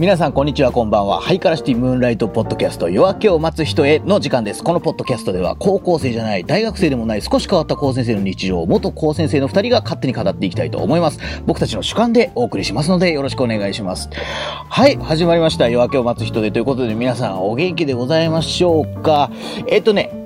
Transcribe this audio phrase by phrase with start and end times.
[0.00, 1.20] 皆さんこんにちは、こんばんは。
[1.20, 4.64] ハイカラシティムーンライトポッドキャスト、夜明けを待つ人への時間です。
[4.64, 11.18] このポッドキャストでは、高校生じゃない、大学生でもない、少し変わった高先生の日常を、元高先生の二人が勝手に語っていきたいと思います。
[11.44, 14.08] 僕たちの主観でお送りしますので、よろしくお願いします。
[14.70, 15.68] はい、始まりました。
[15.68, 19.30] 夜明けを待つ人へということで、皆さんお元気でございましょうか。
[19.66, 20.19] えっとね、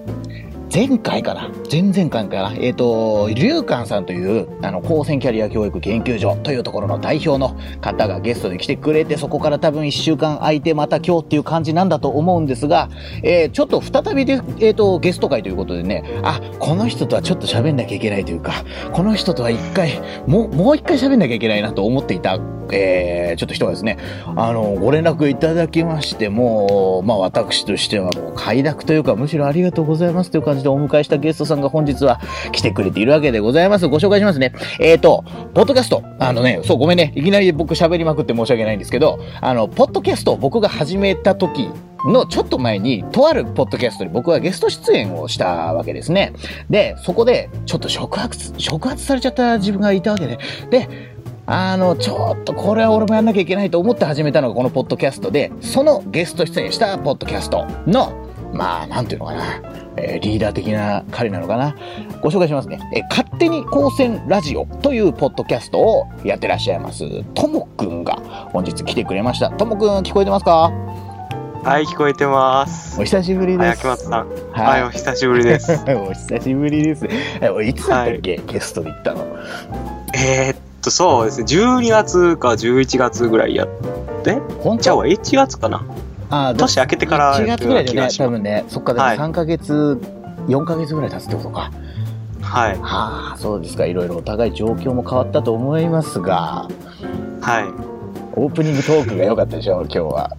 [0.75, 1.53] 前回かな？
[1.71, 2.57] 前々回かな？
[2.59, 12.89] えっ、と、龍寛さんという、あの、高専キャリア教育研究所というところの代表の方がゲストで来てくれて、そこから多分一週間空いて、また今日っていう感じなんだと思うんですが、
[13.23, 22.41] えーちょっと再びで、えっ、と、ゲスト会ということでね、あ、この人とはちょっと喋んなきゃいけないというか、この人とは一回、もう、もう一回喋んなきゃいけないなと思っていた、
[22.73, 23.99] えーちょっと人がですね、
[24.37, 32.21] あの、ご連絡いただきまして、も、まあ私としてはもう快諾というか、むしろありがとうございますという感じでお迎えしたゲストさんが本日は
[32.53, 33.87] 来てくれているわけでございます。
[33.89, 34.53] ご紹介しますね。
[34.81, 36.03] えっ、と、ポッドキャスト。
[36.19, 37.13] あのね、そう、ごめんね。
[37.15, 41.69] いきなり僕喋りまくって申し訳ないんですけど、あの、ポッドキャストを僕が始めた時、
[42.07, 46.35] のちょっと前に、とあるポッドキャストに僕はゲスト出演をしたわけですね。
[46.69, 50.39] で、そこで、ちょっと触発、触発されちゃった自分がいたわけで、
[50.71, 51.14] で、
[51.47, 58.13] あの、ちょっとこれは俺もやんなきゃいけないと思って始めたのがこのポッドキャストで、そのゲスト出演したポッドキャストの、
[58.53, 59.43] まあ、なんていうのかな、
[59.97, 61.75] えーリーダー的な彼なのかな。
[62.23, 62.81] ご紹介しますね。
[62.95, 68.15] えー勝手に高専ラジオというポッドキャストをやってらっしゃいます、ともくんが
[68.53, 69.51] 本日来てくれました。
[69.51, 70.73] ともくん聞こえてますか？
[71.65, 73.01] はい、聞こえてます。
[73.01, 73.87] お久しぶりはい、です。
[73.87, 75.73] はいはい、お久しぶりです。
[75.89, 77.07] お久しぶりです。
[77.07, 79.27] いつだったっけ、ゲストで行ったの。
[80.15, 83.69] えーっと、そうですね、12月か11月ぐらいやっ
[84.23, 85.85] て、本じゃあ、1月かな。
[86.31, 88.65] あー年明けてから1月ぐらいだよね、多分ね。
[88.69, 89.99] そっか、でもはい3ヶ月、
[90.49, 91.71] 4ヶ月ぐらい経つってことか。
[92.41, 93.87] はい、はあ、そうですか。
[93.87, 96.69] いろいろお互い状況も変わったと思いますが、
[97.41, 97.65] はい。
[98.37, 100.31] オープニングトークが良かったでしょ、今日は。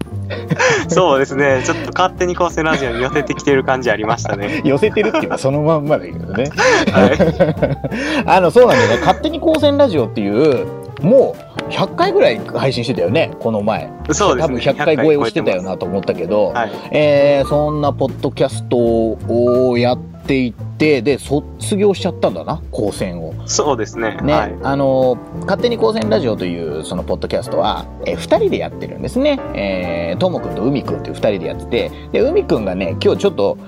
[0.88, 4.62] そうですね、ちょっと勝手に高専ラジオに寄せてきてる感じありましたね。
[4.64, 6.50] 寄せてるっていうか、そのまんまだけどね。
[6.92, 8.26] はい。
[8.26, 8.96] あの、そうなんだよね。
[8.98, 10.66] 勝手に高専ラジオっていう、
[11.02, 11.36] も
[11.68, 13.90] う100回ぐらい配信してたよね、この前。
[14.12, 14.60] そうですね。
[14.60, 16.70] 多分100回超えをしてたよなと思ったけど、はい。
[16.92, 23.34] えーそんなポッドキャストをやっていって、で、卒業しちゃったんだな、高専を。
[23.46, 24.18] そうですね。
[24.22, 24.54] ね、はい。
[24.62, 29.38] あの、勝手に高専ラジオというそのポッドキャストは、えー二人でやってるんですね。
[29.54, 33.58] えーともくんと海くんという二人でやってて、で、海くんがね、今日ちょっと、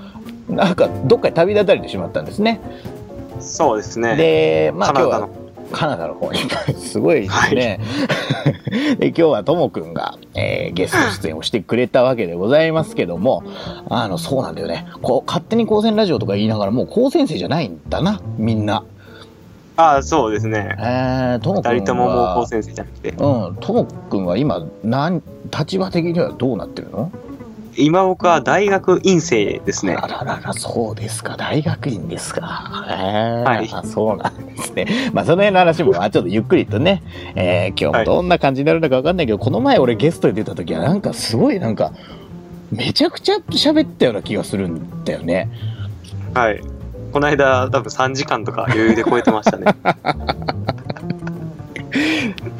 [0.49, 2.59] なんか、どっかに旅立たれてしまったんですね。
[3.39, 4.15] そうですね。
[4.15, 5.29] で、まあ今日は
[5.71, 6.13] カナダの。
[6.15, 6.39] 方に、
[6.77, 7.79] すごいですね。
[8.99, 13.43] で今日はともくんが、えーゲスト出演をしてくれたわけでございますけども、
[13.89, 14.85] あの、そうなんだよね。
[15.01, 18.83] こう、勝手に高専ラジオとか言いながら、もう高専生じゃないんだな、みんな。
[19.77, 20.75] ああ、そうですね。
[20.77, 21.81] えー、ともくんは。
[21.81, 23.09] とももう高先生じゃなくて。
[23.11, 25.23] うん、ともくんは今、なん、
[25.57, 27.11] 立場的にはどうなってるの？
[27.77, 29.93] 今僕は大学院生ですね。
[29.93, 31.37] あららら、そうですか。
[31.37, 32.85] 大学院ですか。
[32.89, 35.11] えー、はいあそうなんですね。
[35.13, 37.01] まあ、その辺の話も、まあ、ちょっとゆっくりとね、
[37.35, 41.91] えー、今日もどんな感じになるのかわかんないけど、この前俺ゲストで出た時は、なんかすごいなんか、
[42.71, 45.49] めちゃくちゃ喋ったような気がするんだよね。
[46.33, 46.61] はい。
[47.11, 49.65] この間、多分3時間とか余裕で超えてましたね。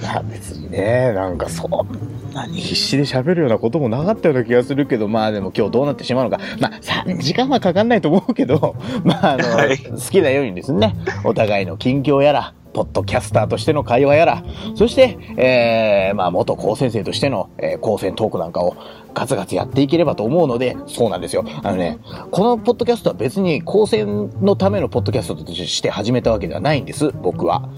[0.01, 6.39] まあ別にね、なんかそんなに必死で喋るようなこともなかったような気がするけど、まあでも今日どうなってしまうのか。
[6.59, 14.43] まあ3時間はかかんないと思うけど、 まああの、はい好きなようにですね、お互いの近況やら、ポッドキャスターとしての会話やら、
[14.75, 18.75] そして、えー、まあ元高先生としての、えー、高専トークなんかを
[19.13, 21.43] ガツガツやっていければと思うので、そうなんですよ。
[21.63, 21.97] あのね、
[22.31, 27.69] このポッドキャストは別に高専のためのポッドキャストとして始めたわけではないんです、僕は。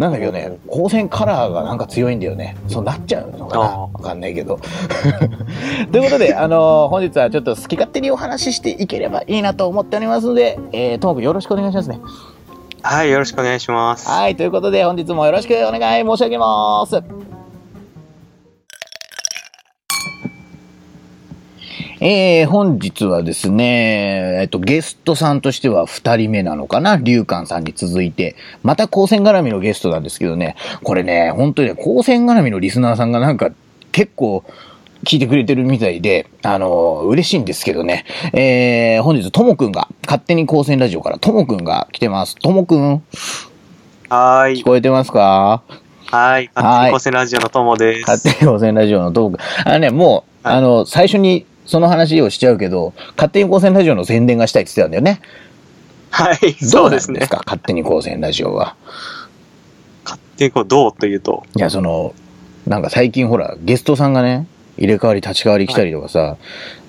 [0.00, 2.56] なんだけどね、光線カラーがなんか強いんだよね。
[2.68, 4.58] そうなっちゃうのかなあわかんないけど。
[5.92, 12.00] ということで、あのー本日はちょっと好き勝手にお話ししていければいいなと思っておりますので、えー、ともくんよろしくお願いしますね。
[12.80, 14.08] はい、よろしくお願いします。
[14.08, 17.39] はい、ということで本日もよろしくお願い申し上げます。
[22.02, 33.50] えー、本日はですね、えっと、ゲストさんとしては二人目なのかな龍寛さんに続いて、また光線絡みのゲストなんですけどね、これね、本当にね、光線絡みのリスナーさんがなんか
[33.92, 34.44] 結構
[35.04, 42.34] 聞いてくれてるみたいで、あの嬉しいんですけどね、えー、本日ともくんが、勝手に光線ラジオからともくんが来てます。
[42.36, 43.02] ともくん、
[44.08, 44.60] はーい。
[44.60, 45.62] 聞こえてますか？
[46.06, 46.50] はい。
[46.54, 48.08] 勝手に高専ラジオのともです。
[48.08, 49.38] 勝手に光線ラジオのトーク。
[49.66, 55.22] あのね、もう、はいあの、最初にその話をしちゃうけど、勝手に光線ラジオの宣伝がしたいって言ってたんだよね。
[56.10, 57.30] はい、どそううですねなんです。
[57.30, 58.74] か勝手に光線ラジオは。
[60.04, 61.44] 勝手にこう、どうというと。
[61.56, 62.12] いや、その、
[62.66, 66.36] なんか最近ほら、ゲストさんがね、入れ替わり立ち替わり来たりとかさ、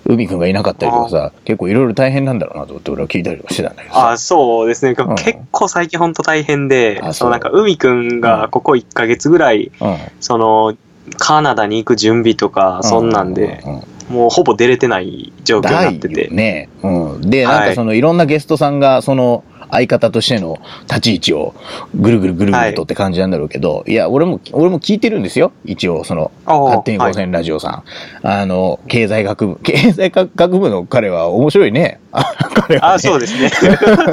[0.07, 4.11] 海くんがいなかったりとかさ、結構いろいろ大変なんだろうなと思って俺は聞いたりとかしてたんだけどさ。
[4.11, 4.93] あ、そうですね。
[4.93, 9.97] ん結構最近ほんと大変であ、そうなんか海くんがここ1ヶ月ぐらい、うん。
[10.19, 10.75] その、
[11.17, 16.25] カナダに行く準備とか、そんなんで、うううんもうほぼ出れてない状況になだってて。
[16.25, 16.69] よね。
[16.83, 17.21] うん。
[17.21, 21.55] で、はいなんかそのいろんなゲストさんが、その相方としての立ち位置を
[21.95, 25.53] ぐるぐるぐるぐるとって感じなんだろうけど、い、や、俺も、俺も聞いてるんですよ。
[25.63, 27.83] 一応、その、勝手に高専ラジオさ
[28.23, 28.27] ん。
[28.27, 31.99] あの、経済学部、 経済学部の彼は面白いね。
[32.11, 32.23] あ
[32.53, 32.93] 彼は、ね。
[32.95, 33.49] あ、そうですね。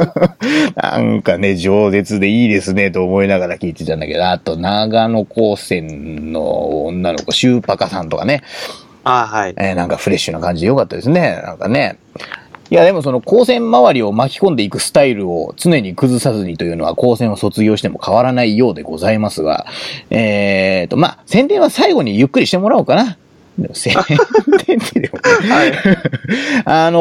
[0.80, 8.42] なんかね、饒舌でいいですねと思いながら聞いてたんだけど、あと、長野高専の女の子、シューパカさんとかね、
[9.10, 9.54] あ、はい。
[9.56, 11.40] えーなんかフレッシュな感じでよかったですね。
[11.44, 11.98] なんかね。
[12.70, 19.64] いや、でもその光線周りを巻き込んでいくスタイルを常に崩さずにというのは光線を卒業しても変わらないようでございますが、
[20.10, 23.16] えーと、まあ、宣伝は最後にゆっくりしてもらおうかな。
[23.72, 23.92] 宣
[24.66, 25.72] 伝ってでもね、はい。
[26.66, 26.98] あの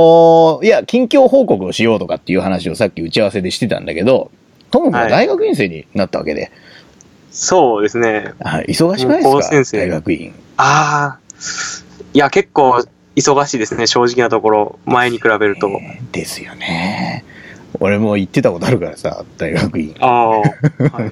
[0.64, 4.32] ーいや、近況報告をしようとかっていう話をさっき打ち合わせでしてたんだけど、
[4.72, 6.50] ともくんは大学院生になったわけで、
[7.30, 8.32] そうですね。
[8.40, 9.30] あ忙しくないですか？
[9.30, 10.34] もう高専生大学院。
[10.58, 11.20] ああ、
[12.14, 12.84] いや、結構
[13.16, 14.80] 忙しいですね、正直なところ。
[14.86, 15.70] 前に比べると。
[16.12, 17.26] ですよね。
[17.80, 19.94] 俺も行ってたことあるからさ、大学院。
[20.00, 20.40] ああ、
[20.98, 21.12] はい。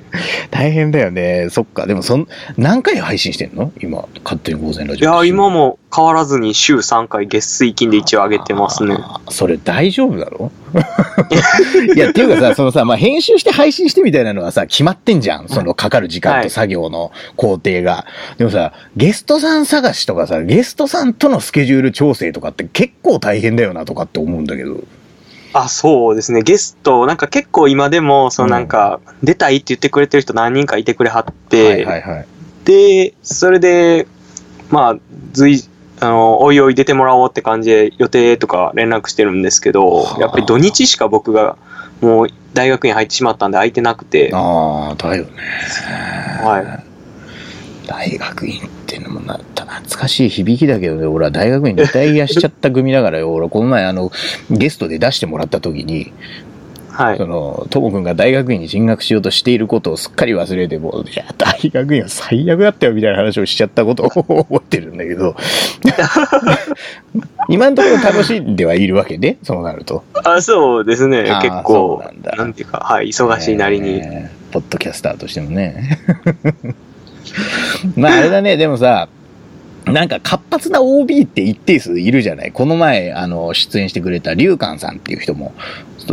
[0.49, 1.47] 大変だよね。
[1.51, 1.85] そっか。
[1.85, 3.71] でも、そん、何回配信してんの？
[3.81, 5.13] 今、勝手に午前ラいジオ。
[5.23, 8.97] や、今も変わらずに週3回月水金で一応上げてますね。
[9.29, 10.51] それ大丈夫だろ？
[11.95, 15.47] いや、っていうかさ、そのさ、まあ、編集して配信してみたいなのはさ、決まってんじゃん。
[15.49, 18.05] そのかかる時間とはい作業の工程が。
[18.37, 24.79] でもさ、ゲストさん探しとかさ、ゲストさんとのスケジュール調整とかって結構大変だよなとかって思うんだけど。
[25.57, 26.41] あ、そうですね。
[26.41, 32.27] ゲスト、なんか結構今でも、そのなんか、出たいって言ってくれてる人何人かいてくれはって、はいはいはい。
[32.65, 34.05] で、それで、
[34.69, 34.95] まあ、
[35.31, 35.63] 随、
[36.01, 41.55] あの、おいおい出てもらおうって感じで予定とか連絡してるんですけどはあ、やっぱり土日しか僕が
[42.01, 45.29] もう大学に入ってしまったんで空いてなくて、ああ、だよね。
[46.43, 46.83] は
[47.85, 54.11] 大学院ってのもな懐かしい響きだけどね、俺は大学院リタイアしちゃった組だからよ、 俺この前あの、
[54.49, 56.13] ゲストで出してもらった時に、い。
[56.89, 57.25] はいそ。
[57.25, 64.09] の、ともくんが大学院に進学しようとしていることをすっかり忘れて、もう、いや、大学院は最悪だったよみたいな話をしちゃったことを
[64.45, 65.35] 覚えてるんだけど、
[67.49, 70.05] 今のところ楽しんではいるわけで、そうなると。
[70.23, 71.23] あ、そうですね。
[71.41, 73.97] 結構なんだなんていうか、はい、忙しいなりに。
[73.97, 75.99] えーポッドキャスターとしてもね。
[77.95, 79.07] まああれだね、でもさ、
[79.85, 82.51] なんか活発な OB って一定数いるじゃない？
[82.51, 85.53] この前、あの、出演してくれた龍寛さんっていう人も、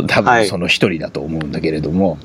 [0.07, 0.47] 多分はい。
[0.47, 2.17] その一人だと思うんだけれども、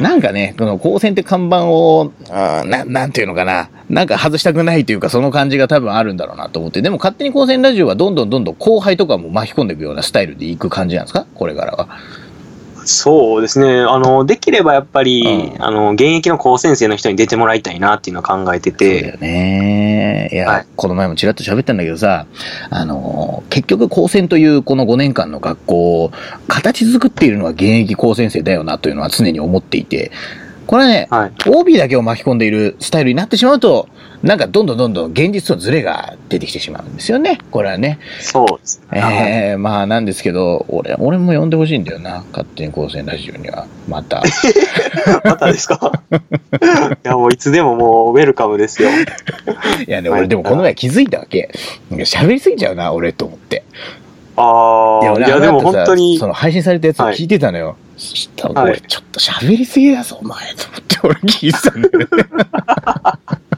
[0.00, 2.68] なんかね、この高専って看板を、あー。
[2.68, 11.26] ななんていうのかな、なんか外したくないというか、その感じが多分あるんだろうなと思って、でも勝手に高専ラジオはどんどんどんどん後輩とかも巻き込んでいくようなスタイルでいく感じなんですか？
[11.34, 11.88] これからは。
[12.84, 13.80] そうですね。
[13.80, 15.22] あの、できればやっぱり、
[15.54, 20.28] うんあの、現役の高先生の人に出てもらいたいなっていうのを考えてそうだて、よね。
[20.32, 22.26] いや、はいこの前もちらっと喋ったんだけどさ、
[22.70, 26.12] あの、結局高専というこの5年間の学校を
[26.48, 30.10] 形作っているのは現役高専生だよなというのは常に思っていて、
[30.66, 31.32] これはね、はい。
[31.46, 33.88] OB だけを巻き込んでいるスタイルになってしまうと、
[34.22, 37.38] なんかどんどんどんどん現実とズレが出てきてしまうんですよね。
[37.50, 37.98] これはね。
[38.20, 39.00] そうですね。
[39.00, 42.22] はいええまあなんですけど、俺、俺も呼んでほしいんだよな。
[42.30, 43.66] 勝手に高専ラジオには。
[43.88, 44.22] また。
[45.24, 46.02] またですか？
[46.12, 46.16] い
[47.02, 48.90] や、もういつでももうウェルカムですよ。
[49.86, 51.50] いやね、はい俺でもこの前気づいたわけ。
[51.90, 53.64] 喋りすぎちゃうな、俺と思って。
[54.36, 57.76] ああ、い俺や、でも本当にそ、の配信されたやつを聞いてたのよ。
[57.96, 60.38] そしたらはい俺ちょっと喋りすぎだぞ、お前。
[60.54, 62.06] と思って俺聞いてたんだよね。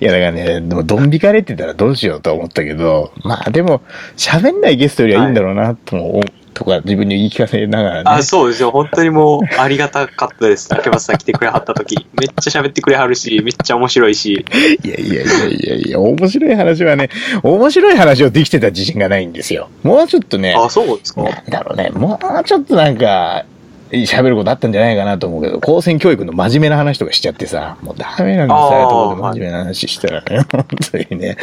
[0.00, 3.80] いやだからね、でもドン引かれてたらどうしようと思ったけど、まあでも、
[4.16, 8.02] 喋んないゲストよりはいいんだろうな、とも、とか自分に言い聞かせながらね。
[8.06, 8.70] あ、そうですよ。
[8.70, 10.68] 本当にもう、ありがたかったです。
[10.68, 12.06] 竹松さん来てくれはった時。
[12.20, 14.44] めっちゃ喋ってくれはるし、めっちゃ面白いし。
[14.84, 17.08] いやいやいやいやいや、面白い話はね、
[17.42, 19.70] 面白い話をできてた自信がないんですよ。
[19.82, 23.44] もうちょっとね、あ、そうですかなんだろうね、もうちょっとなんか、
[23.92, 31.36] 喋ることあったんじゃないかなと思うけど、高専教育の真面目な話とかしちゃってさ、もうダメなんですよ、ところで真面目な話したらね、 本当にね。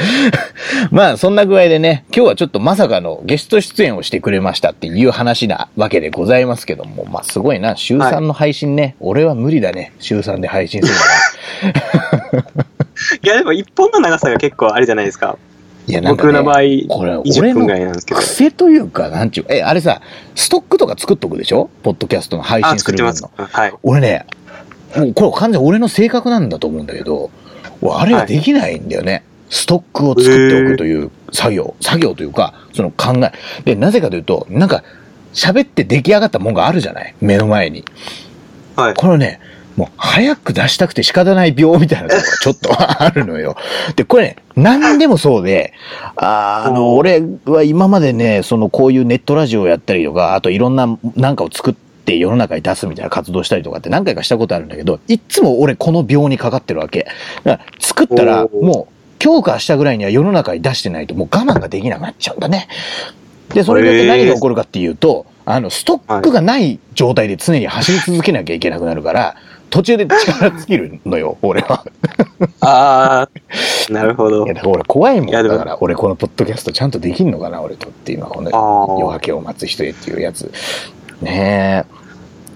[0.90, 11.00] まあ、そんな具合でね、今日はちょっとまさかのゲスト出演をしてくれましたっていう話なわけでございますけども、まあ、すごいな、週3の配信ね、俺は無理だね、週3で配信するの
[12.40, 12.46] は。
[13.24, 15.38] いや、でも一本の長さが結構あれじゃないですか。
[15.90, 17.54] いや、なんか、ね、僕の場合、これ、20俺
[17.86, 17.96] の。
[18.16, 20.02] 癖というか、なんちゅう、え、あれさ、
[20.36, 21.70] ストックとか作っとくでしょ？
[21.82, 23.48] ポッドキャストの配あ、信する分作ってますの。。
[23.48, 23.74] はい。
[23.82, 24.26] 俺ね、
[24.96, 27.32] もうこれ完全に俺の性格なんだと思うんだけど、
[27.82, 29.24] 俺あれはできないんだよね。
[29.50, 33.32] ストックを作っておくという作業、作業というか、その考え。
[33.66, 34.84] で、なぜかというと、なんか、
[35.34, 37.16] 喋って出来上がったもんがあるじゃない？
[37.20, 37.84] 目の前に。
[38.76, 38.94] はい。
[38.94, 39.40] これね、
[39.80, 43.56] もう早く出したくて仕方ない病みたいなところがちょっとあるのよ。
[43.96, 45.72] で、これね、何でもそうで、
[46.18, 57.08] あーあの、俺は今までね、そのこういうネットラジオをやったりとか、あといろんななんかを作って世の中に出すみたいな活動したりとかって何回かしたことあるんだけど、いっつも俺この病にかかってるわけ。
[57.46, 62.68] だから作ったらもう今日か明日ぐらいには世の中に出してないともう我慢ができなくなっちゃうんだね。
[63.54, 69.36] で、それによって何が起こるかっていうと、あの、ストックがない状態で常に走り続けなきゃいけなくなるから、
[69.70, 71.86] 途中で力尽きるのよ、 俺は。
[72.62, 74.54] ああ、なるほどいや、。
[74.56, 75.32] だから俺怖いもん。
[75.32, 78.50] だから俺このポッドキャストちゃんとできんのかな、俺とっていうのは、この
[79.00, 80.52] 夜明けを待つ人へっていうやつ。
[81.22, 81.86] ね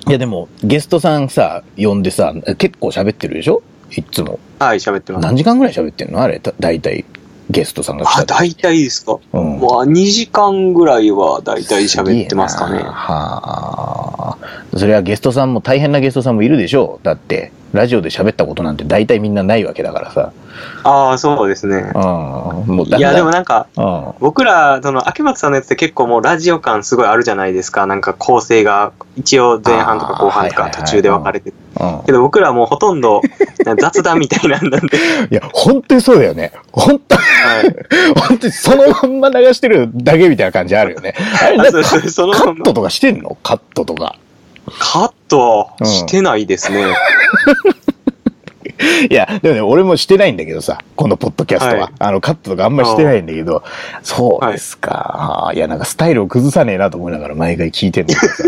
[0.07, 0.09] え。
[0.09, 3.61] いや、でも、ゲストさんさ、呼んでさ、結構喋ってるでしょ？
[3.95, 4.39] いっつも。
[4.59, 5.23] はい、喋ってます。
[5.23, 6.21] 何時間ぐらい喋ってんの？
[6.21, 7.05] あれ、だ大体、
[7.53, 9.17] ゲストさんが来あ、た大体ですか。
[9.31, 9.59] うん。
[9.59, 12.79] まあ、2時間ぐらいは大体喋ってますかね。
[12.79, 14.37] は
[14.73, 14.77] あ。
[14.77, 17.05] それはゲストさんも大変なゲストさんもいるでしょう。
[17.05, 20.33] だって、ラジオで喋ったことなんて大体みんなないわけだからさ。
[20.83, 21.91] ああ、そうですね
[22.97, 24.13] いや、でもなんか、うん。
[24.19, 27.85] 僕ら、その、秋松さんのやつって結構もうラジオ感すごいあるじゃないですか。
[27.85, 31.53] なんか構成が、一応前半とか後半とか途中で分かれて。
[32.05, 33.21] けど僕らはもうほとんど
[33.79, 34.97] 雑談みたいなんなんで。
[35.31, 36.51] いや、本当にそうだよね。
[36.71, 37.21] 本当、は
[37.61, 37.75] い。
[38.27, 38.83] 本当にその
[39.19, 41.15] まんま流してるだけみたいな感じあるよね。
[41.41, 43.37] あれ、そうそうそのカットとかしてんの？
[43.41, 44.15] カットとか。
[44.79, 46.85] カットしてないですね。
[49.09, 51.81] いや、でもね、俺もしてないんだけどさ、このポッドキャストは。
[51.83, 53.63] はいあの、カットとかあんまりしてないんだけど、
[54.01, 55.51] そうですか。
[55.53, 58.43] い、や、なんかスタイルを崩さねえなと思いながら毎回聞いてんだけどさ。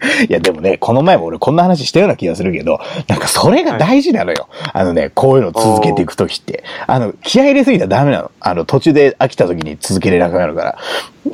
[0.28, 4.48] いや、でもね、この前も俺こんな話したような気がするけど、なんかそれが大事なのよ。
[4.72, 6.62] あのね、こういうの続けていくときって。
[6.86, 8.30] あの、気合い入れすぎたらダメなの。
[8.40, 10.78] あの、途中で飽きたときに続けれなくなるから。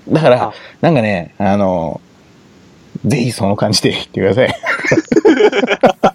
[0.09, 2.01] だからあ、なんかね、あの、
[3.05, 4.55] ぜひその感じで言ってください。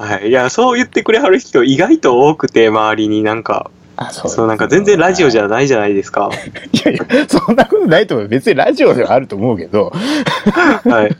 [0.00, 0.28] はい。
[0.30, 6.30] いや、そう言ってくれはる人意外と多くて、周りになんか、あ、そそうなんか全然ラジオじゃないじゃないですか。
[6.72, 8.28] いやいや、そんなことないと思う。
[8.28, 9.92] 別にラジオではあると思うけど、
[10.88, 11.16] はい。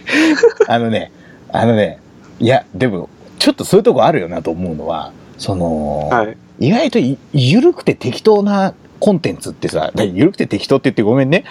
[0.66, 1.12] あのね、
[1.52, 1.98] あのね、
[2.40, 6.36] いや、でも、ちょっとそういうとこあるよなと思うのは、その、はい。
[6.60, 11.44] 意外とい緩くて適当なコンテンツってさ、だ緩くて適当って言ってごめんね。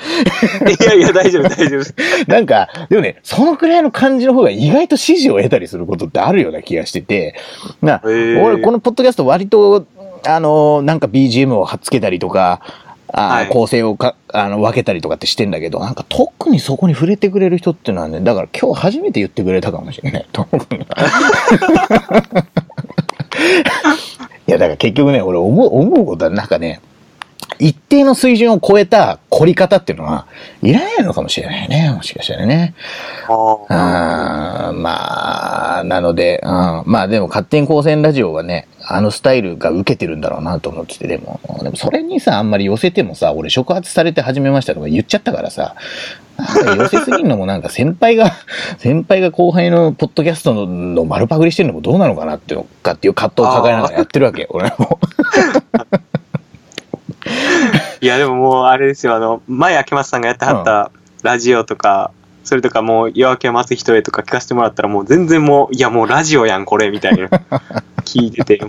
[0.79, 1.83] いやいや、大丈夫、大丈夫。
[2.31, 7.35] なんか、でもね、そのくらいの感じの方が意外と支持を得たりすることってあるような気がしてて、
[7.81, 9.85] な、俺、このポッドキャスト割と、
[10.25, 12.61] あの、なんか BGM を貼っつけたりとか、
[13.09, 20.27] あーはい構成をかあの分けたりとかってしてんだけど、なんか特にそこに触れてくれる人っていうのはね、だから今日初めて言ってくれたかもしれない。
[20.33, 20.67] と思う
[24.47, 26.86] いや、だから結局ね、俺思う、思うことはなんかね、一
[27.89, 30.27] 定の水準を超えた凝り方っていうのは、
[30.61, 31.91] いらないのかもしれないね。
[31.95, 32.75] もしかしたらね。
[33.27, 45.75] あまあ、なので、うん、まあでも勝手に光線ラジオはね、あのスタイルが受けてるんだろうなと思ってて、でも、でもそれにさ、あんまり寄せてもさ、俺触発されて始めましたとか言っちゃったからさ、
[46.77, 48.31] 寄せすぎるのもなんか先輩が、
[48.77, 54.99] 先輩が後輩のポッドキャストのの丸パクリしてるのもどうなのかなっていうのかっていう葛藤を抱えながらやってるわけ、俺も。
[58.01, 60.91] いや、でももうあれですよ、あの、前秋松さんがやってはった
[61.23, 62.11] ラジオとか、
[62.43, 67.27] それとかもう夜明けを待つ人へとか聞かせてもらったらもう全然もう、いやもうラジオやん、これ、みたいな。
[68.05, 68.61] 聞いてて。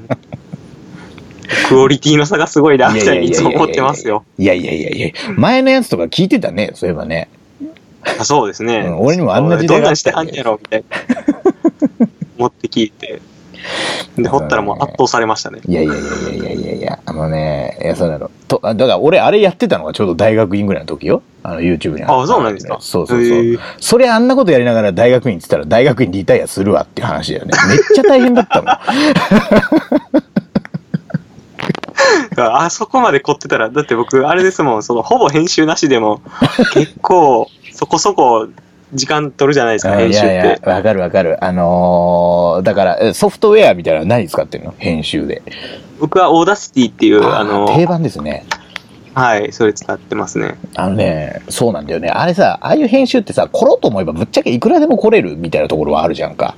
[1.69, 4.25] クオリティの差がすごいな、みたいにいつも思ってますよ。
[4.39, 7.29] いやいやいやいや、前のやつとか聞いてたね、そういえばね。
[8.19, 10.97] あそうですね、うん俺にもあんな時代どんがあったんでしてはんやろ、みたいな。
[12.39, 13.21] 思って聞いて。
[14.17, 15.61] で、掘ったらもう圧倒されましたね。
[15.67, 18.31] いやいやいやいやいやいやいや、あのね、いや、そうなの。
[18.49, 21.23] と、あだから俺あれやってたのがちょうど大学院ぐらいの時よ。
[21.43, 23.61] あの YouTube にあそうなんですかそうそうそう。
[23.79, 27.53] それあんなことやりながら大学院って言ったら大学院リタイアするわっていう話だよね。
[27.69, 28.79] めっちゃ大変だったもん。
[32.41, 36.21] あそこまで凝ってたら、だって僕、あれですもん、その、ほぼ編集なしでも、
[36.73, 38.49] 結構、そこそこ、
[38.95, 40.61] 時間取るじゃないですか、編集って。
[40.69, 41.45] わかるわかる。
[41.45, 44.75] あのーだからえソフトウェアみたいなの何使ってんの？
[44.79, 45.43] 編集で。
[46.01, 48.47] 僕は Audacity っていう、ああのー、定番ですね。
[49.15, 50.57] はい、それ使ってますね。
[50.77, 52.09] あのね、そうなんだよね。
[52.09, 56.55] あれさ、ああいう編集ってさ、凝ろうと思えばぶっちゃけいくらでも凝れるみたいなところはあるじゃんか。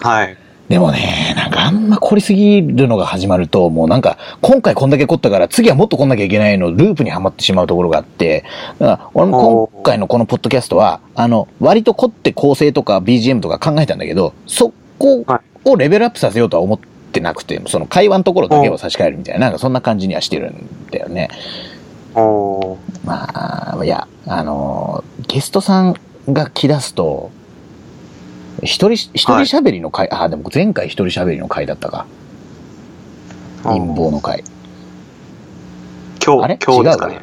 [0.00, 0.36] はい。
[0.70, 8.44] でもね、なんかあんま凝りすぎるのが始まると、もうなんか、今回こんだけ凝ったから、次はもっと凝んなきゃいけないの、ループにはまってしまうところがあって、
[8.78, 15.26] だから俺も今回のこのポッドキャストは、あの、割と凝って構成とか BGM とか考えたんだけど、そこ
[15.64, 16.78] をレベルアップさせようとは思っ
[17.10, 21.30] てなくて、その会話のところだけを差し替えるみたいな、なんかそんな感じにはしてるんだよね。
[23.04, 25.96] まあ、いや、あの、ゲストさん
[26.28, 27.32] が来だすと、
[28.62, 32.06] 一人、一人喋りの回、あ、でも前回一人喋りの回だったか。
[33.62, 34.44] 陰謀の回。
[36.42, 36.58] あれ？
[36.64, 37.20] 今日、今日ですかね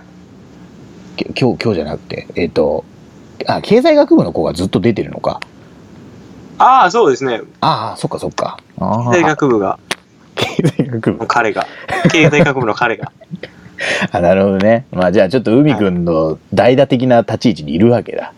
[1.18, 2.86] 今日、今日じゃなくて、えっ、と、
[3.46, 5.40] あ、経済学部の子がずっと出てるのか。
[6.58, 7.42] ああ、そうですね。
[7.62, 8.60] ああ、そっかそっか。
[8.80, 9.80] あ経済ー学部が、
[10.36, 11.28] 経済学部。
[11.28, 11.68] 彼が。
[12.12, 13.12] 経済学部の彼が。
[14.12, 14.86] あ、なるほどね。
[14.92, 18.34] まあじゃあちょっと海くんの代打的な立ち位置にいるわけだ。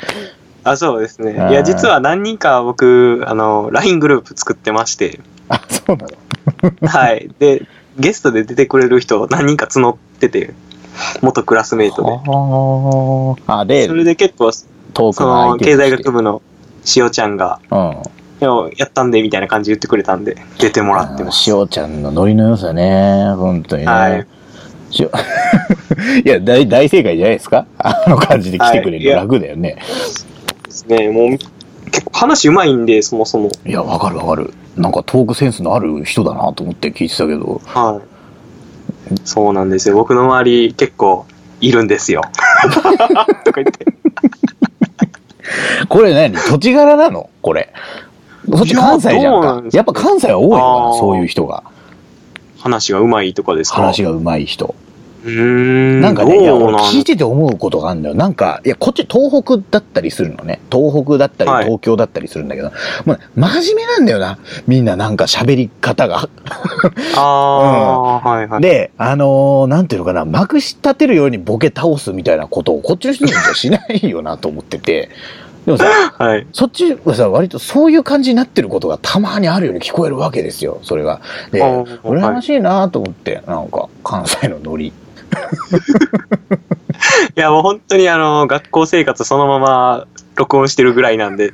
[0.64, 1.34] あ、そうですね。
[1.34, 6.06] いや、実は何人か僕、あの、LINE グループ作ってまして、あ、そうな
[6.82, 7.30] のはい。
[7.40, 7.64] で、
[7.98, 10.54] ゲストで出てくれる人何人か募ってて、
[11.22, 12.10] 元クラスメイトで。
[13.48, 14.66] あでそ、れで結構、そ
[15.26, 16.42] の、経済学部の
[16.84, 17.96] しおちゃんが、うん。
[18.78, 21.40] やったんで、みたいな感じで言ってくれたんで、出てもらってます。
[21.40, 23.34] しおちゃんのノリの良さね。
[23.36, 23.92] 本当にね。
[23.92, 24.28] はい
[24.92, 25.10] しお
[26.26, 27.66] いや、大、大正解じゃないですか？
[27.78, 29.78] あの感じで来てくれるのはい楽だよね。
[30.90, 31.10] ね。
[31.10, 31.38] もう、
[31.92, 33.50] 結構話うまいんで、そもそも。
[33.66, 34.54] いや、わかるわかる。
[34.76, 37.62] なんかトークセンスのある人だなと思って聞いてたけど。
[37.66, 38.02] は
[39.14, 39.18] い。
[39.26, 39.96] そうなんですよ。
[39.96, 41.26] 僕の周り結構
[41.62, 42.22] いるんですよ。
[43.44, 43.86] とか言って。
[45.88, 46.36] これ何？
[46.36, 47.30] 土地柄なの？
[47.42, 47.74] これ。
[48.48, 51.64] そっち関西じゃんかやっぱ関西は多いのかそういう人が。
[52.60, 53.78] 話がうまいとかですか？
[53.78, 54.76] 話が上手い人。
[55.22, 58.16] なんかね、いや、俺聞いてて思うことがあるんだよ。
[58.16, 60.62] なんか、いや、こっち東北だったりするのね。
[60.72, 62.72] 東北だったり、はい東京だったりするんだけど、
[63.06, 64.40] もうね、真面目なんだよな。
[64.66, 66.30] みんななんか喋り方が。
[67.16, 68.62] ああ、 はいはい。
[68.62, 75.10] で、あのーなんていうのかな、まくし立てるようにボケ倒すみたいなことをこっちの人たちはしないよなと思ってて。
[75.66, 75.86] でもさ、
[76.18, 76.48] はい。
[76.54, 81.20] そっちはさ、割とそういう感じになってることがたまにあるように聞こえるわけですよ、それが。
[81.52, 84.94] で、羨ましいなと思って、なんか、関西のノリ。
[87.36, 91.54] いや、もう本当にあの、学校生活そのまま録音してるぐらいなんで、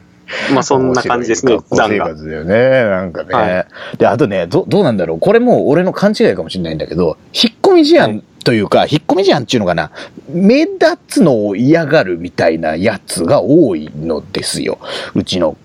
[0.53, 1.99] まあそんな感じですね、普学校生。
[1.99, 2.55] 活だよね。
[2.89, 3.33] なんかね。
[3.33, 3.65] は
[3.97, 5.19] で、あとね、ど、どうなんだろう。
[5.19, 9.91] これもう俺の勘違いかもしれないんだけど、引っ込み思案というか、引っ込み思案っていうのかな。
[10.29, 14.79] 目立つのを嫌がるみたいなやつが多いのですよ。
[15.13, 15.57] うちの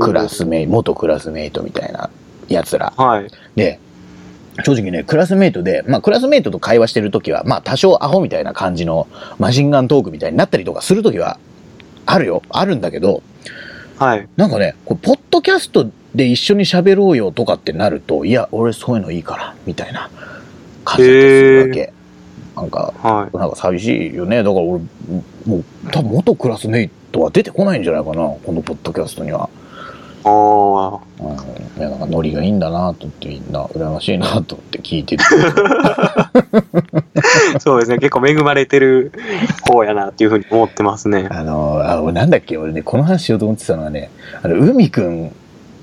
[0.00, 2.10] クラスメイ元クラスメイトみたいな
[2.48, 2.92] やつら。
[2.96, 3.26] はい。
[3.56, 3.80] で、
[4.62, 11.38] 正直ね、クラスメイトで、まあ、クラスメイトと会話してるときは、まあ、多少アホみたいな感じのマシンガントークみたいになったりとかするときは、
[12.06, 12.42] あるよ。
[12.50, 13.22] あるんだけど、
[13.98, 14.28] はい。
[14.36, 20.10] なんかね、これポッドキャストで一緒に喋ろうよとかってなると、いや、俺そういうのいいから、みたいな
[20.84, 21.92] 感じだったりするわけ。
[22.56, 24.38] なんか、はなんか寂しいよね。
[24.38, 24.82] だから俺、
[25.46, 29.48] もう、多分元クラスメイトは出てこないんじゃないかな、このポッドキャストには。
[30.24, 30.28] い。
[30.28, 36.30] あうん、いやなんかノリがいいんだなと思ってみんな羨ましいなと思って聞いててあ、
[37.60, 37.98] そうですね。
[37.98, 39.12] 結構恵まれてる
[39.68, 41.28] 方やなっていうふうに思ってますね。
[41.30, 42.56] あのあ俺なんだっけ？
[42.56, 44.10] 俺ねこの話しようと思ってたのはね
[44.42, 45.32] あの海くん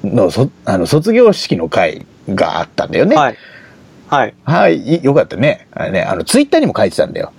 [0.03, 3.37] のそあの卒業式の会があったんだよねはい。
[4.07, 4.33] はい。
[4.43, 7.31] はい、いよかったねあれねあのツイッターにも書いてたんだよ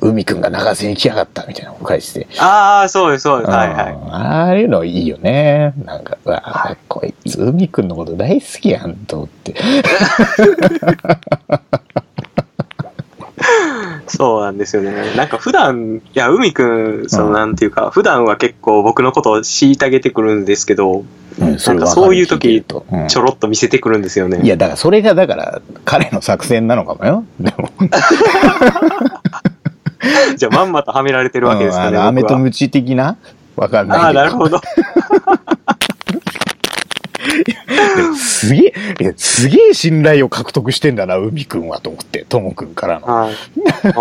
[0.00, 3.50] 海くんが長瀬に来やがったみたいなのを書いててああ、そうです、そうです。
[3.50, 3.92] はいはい。
[3.92, 9.54] うんああいうのいいよねなんかうわこいつ海くんのこと大好きやんと思って
[14.08, 15.14] そうなんですよね。
[15.16, 21.04] なんか普段、いや、海くん、その、うんなんていうか、普段は結構僕のことを虐げてくるんですけど、
[21.38, 24.40] うん、なんかそういう時うんちょろっと見せてくるんですよね。
[24.42, 27.24] いや、だからそれが、だから、彼の作戦なのかもよ。
[27.40, 27.70] でも、
[30.36, 32.22] じゃあ、まんまとはめられてるわけですかね、うんあ。
[32.24, 33.16] とムチ的な？
[33.56, 33.98] わかんない。
[33.98, 34.60] ああ、なるほど。
[38.16, 43.06] すげえ、すげえ信頼を獲得してんだな、海くんはと思って、ともくんからの。
[43.06, 43.34] はい。
[43.84, 43.94] ああ、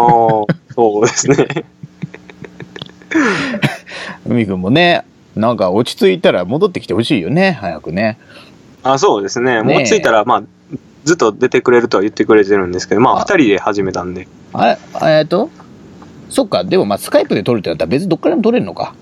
[0.73, 1.65] そうですね。
[4.27, 8.17] 海くんもね、なんか落ち着いたら戻ってきてほしいよね、早くね。
[8.83, 9.63] あそうですね。
[9.63, 10.43] もう着いたら、まあ、
[11.05, 14.27] ずっと出てくれるとは言ってくれてるんですけど、まあ、あ二人で始めたんで。
[14.53, 15.49] あれ、えっと、
[16.35, 18.93] そっか、でもまあ、スカイプで撮るってなったら別にどっからでも撮れるのか。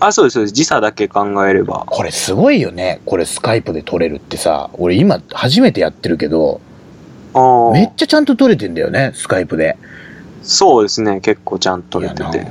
[0.00, 0.54] あ、そうです、そうです。
[0.54, 1.84] 時差だけ考えれば。
[1.86, 6.60] これすごいよね、これスカイプで撮れるってさ、俺今初めてやってるけど、
[7.72, 9.78] めっちゃちゃんと撮れてんだよね、スカイプで。
[10.42, 11.20] そうですね。
[11.20, 12.22] 結構ちゃんと撮れてて。
[12.22, 12.42] いやなん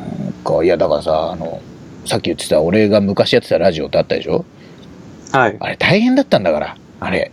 [0.43, 1.61] かいやだからさあの
[2.05, 4.45] さっき言ってた俺が昔やってたラジオってあったでしょ？
[5.31, 5.57] はい。
[5.59, 7.31] あれ大変だったんだからあれ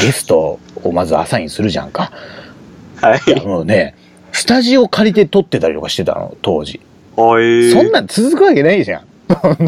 [0.00, 2.12] ゲストをまずアサインするじゃんか。
[3.00, 3.94] はいいや、もうね、
[4.32, 6.80] スタジオ借りて撮ってたりとかしてたの、当時。
[7.16, 7.70] おい。
[7.72, 9.02] そんなん続くわけないじゃん。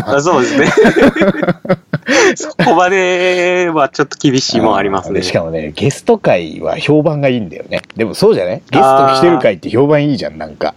[0.05, 0.67] あそうですね。
[2.35, 5.21] そこまではちょっと厳しいもんありますね。
[5.21, 7.83] でしかもね、ゲスト会は評判がいいんだよね。
[7.97, 8.63] でもそうじゃない？
[8.71, 10.75] ゲスト来てる会って評判いいじゃん、なんか。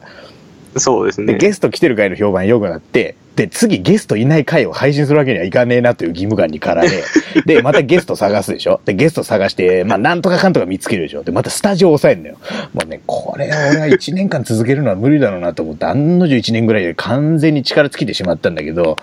[0.76, 1.36] で、そうですね。
[1.38, 7.04] ゲスト来てる回の評判良くなって、で、次ゲストいない回を配信するわけにはいかねえなという義務感に駆られ、
[7.46, 8.82] で、またゲスト探すでしょ？
[8.86, 11.24] で、ゲスト探して、まあ、なんとかかんとか見つけるでしょ？
[11.24, 12.36] で、またスタジオ抑えるのよ。
[12.74, 18.98] もうね、これ俺は1年間続けるのは無理だろうなと思って、案の定1年ぐらいで完全に力尽きてしまったんだけど、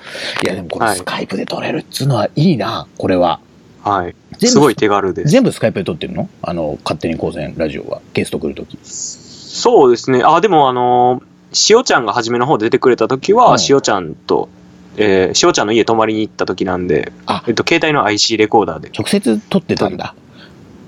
[0.44, 3.40] いや、でもこれはいスカイプで撮れるっつうのはいいな、これは。
[3.82, 4.14] はい。
[4.46, 5.28] すごい手軽です。
[5.30, 6.28] 全部スカイプで撮ってるの？
[6.42, 8.00] あの、勝手に高専ラジオは。
[8.14, 8.78] ゲスト来るとき。
[8.82, 10.22] そうですね。
[10.24, 11.31] あ、でもあのー、
[11.68, 14.48] 塩ちゃんが初めの方で出てくれた時は、うん塩ちゃんと、
[14.96, 18.90] えー、塩ちゃんの家泊まりに行った時なんで、あえっと、携帯の IC レコーダーで。
[18.96, 20.14] 直接撮ってたんだ。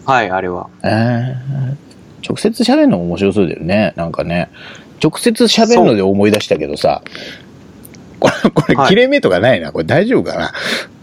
[0.05, 0.68] はい、あれは。
[0.83, 3.92] えー、直接喋るのも面白そうだよね。
[3.96, 4.50] なんかね。
[5.03, 7.03] 直接喋るので思い出したけどさ。
[8.20, 9.72] これ、これ、はい切れ目とかないな。
[9.72, 10.53] これ大丈夫かな。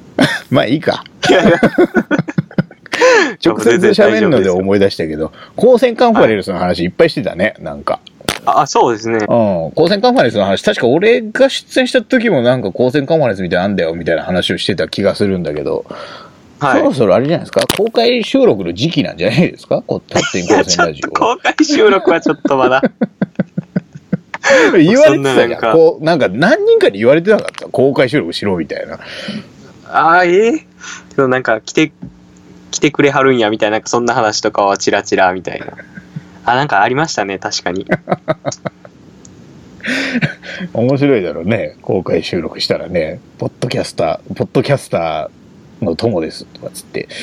[0.50, 1.04] まあいいか。
[1.30, 1.60] いやいや
[3.44, 7.56] 直接喋るので思い出したけど、光線カンファレンスの話いっぱいしてたね。
[7.60, 8.00] なんか。
[8.46, 9.18] あ、そうですね。
[9.28, 9.36] う
[9.68, 9.70] ん。
[9.72, 15.86] 光線カンファレンスの話、確か俺が出演した時もなんか光線カンファレンスみたいなんだよみたいな話をしてた気がするんだけど、
[16.60, 16.94] そろはい。
[16.94, 17.62] そろあれじゃないですか？
[17.78, 19.82] 公開収録の時期なんじゃないですか？
[19.82, 22.82] こう、勝手にいや、光ちょっ線ラジオ公開収録はちょっとまだ。
[24.78, 25.62] 言われてたじゃん。
[25.74, 27.68] こう、なんか何人かに言われてなかった？
[27.68, 29.00] 公開収録しろみたいな。
[29.88, 30.52] ああ、ええ
[31.16, 31.92] でもなんか来て、
[32.72, 35.68] 来てくれはるんやみたいな、そんな話とかはチラチラみたいな。
[36.46, 37.86] あ、なんかありましたね、確かに。
[40.74, 41.76] 面白いだろうね。
[41.82, 47.08] 公開収録したらね、ポッドキャスター、ポッドキャスターの友ですとかつって。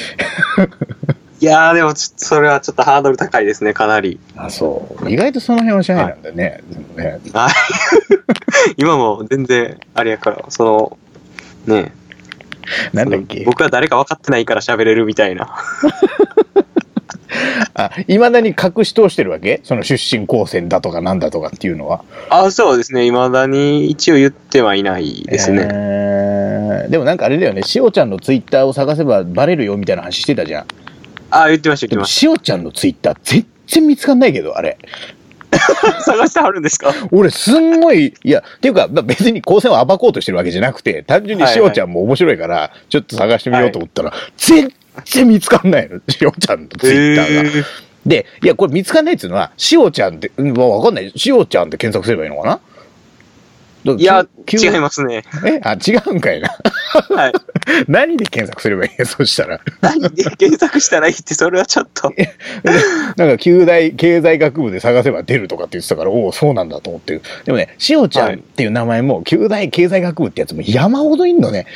[1.40, 4.18] いやー、でもちょっとそれはちょっとハードル高いですね、かなり。
[4.36, 5.10] あ、そう。
[5.10, 6.60] 意外とその辺はシャイなんだね。
[7.32, 7.52] はい。
[8.76, 10.98] 今も全然、あれやから、そ
[11.66, 11.92] の、ね
[12.92, 13.44] なんだっけ？
[13.46, 15.48] 僕は誰か分かってないから喋れるみたいな。
[17.78, 19.60] あ、いまだに隠し通してるわけ？
[19.64, 22.04] その出身高専だとかなんだとかっていうのは。
[22.28, 23.04] あ、そうですね。
[23.06, 25.68] 未だに一応言ってはいないですね。
[25.70, 30.66] えーでもなんかあれだよね、しおちゃんのツイッターを探せばバレるよみたいな話してたじゃん。
[31.30, 34.78] あ、言ってました、言ってまししおちゃんのツイッター全然見つかんないけど、あれ。
[35.50, 35.58] た。
[36.02, 36.94] 探してはるんですか？
[37.10, 44.72] 俺すんごい、いや、っていうか、まあ別に高専を暴こうとしてるわけじゃなくて、単純にしおちゃんも面白いから、ちょっと探してみようと思ったら、全
[45.04, 47.42] 然見つかんないの、しおちゃんのツイッターが。
[47.42, 47.64] ー。
[48.06, 51.12] で、いや、これ見つかんないっていうのは、しおちゃんって、うんわかんない。
[51.14, 52.60] しおちゃんって検索すればいいのかな
[53.96, 55.24] いや、違いますね。
[55.46, 56.48] えあ、違うんかいな。
[57.10, 57.32] はい。
[57.88, 59.04] 何で検索すればいいの？
[59.06, 59.60] そしたら。
[59.80, 62.12] 何で検索したらいいって、それはちょっと。
[63.16, 67.20] なんか、旧大経済学部で探せば出るとかって言ってたから、おお、そうなんだと思って。
[67.44, 71.66] でもね、しおちゃんっていう名前も、旧大経済学部ってやつも山ほどいんのね。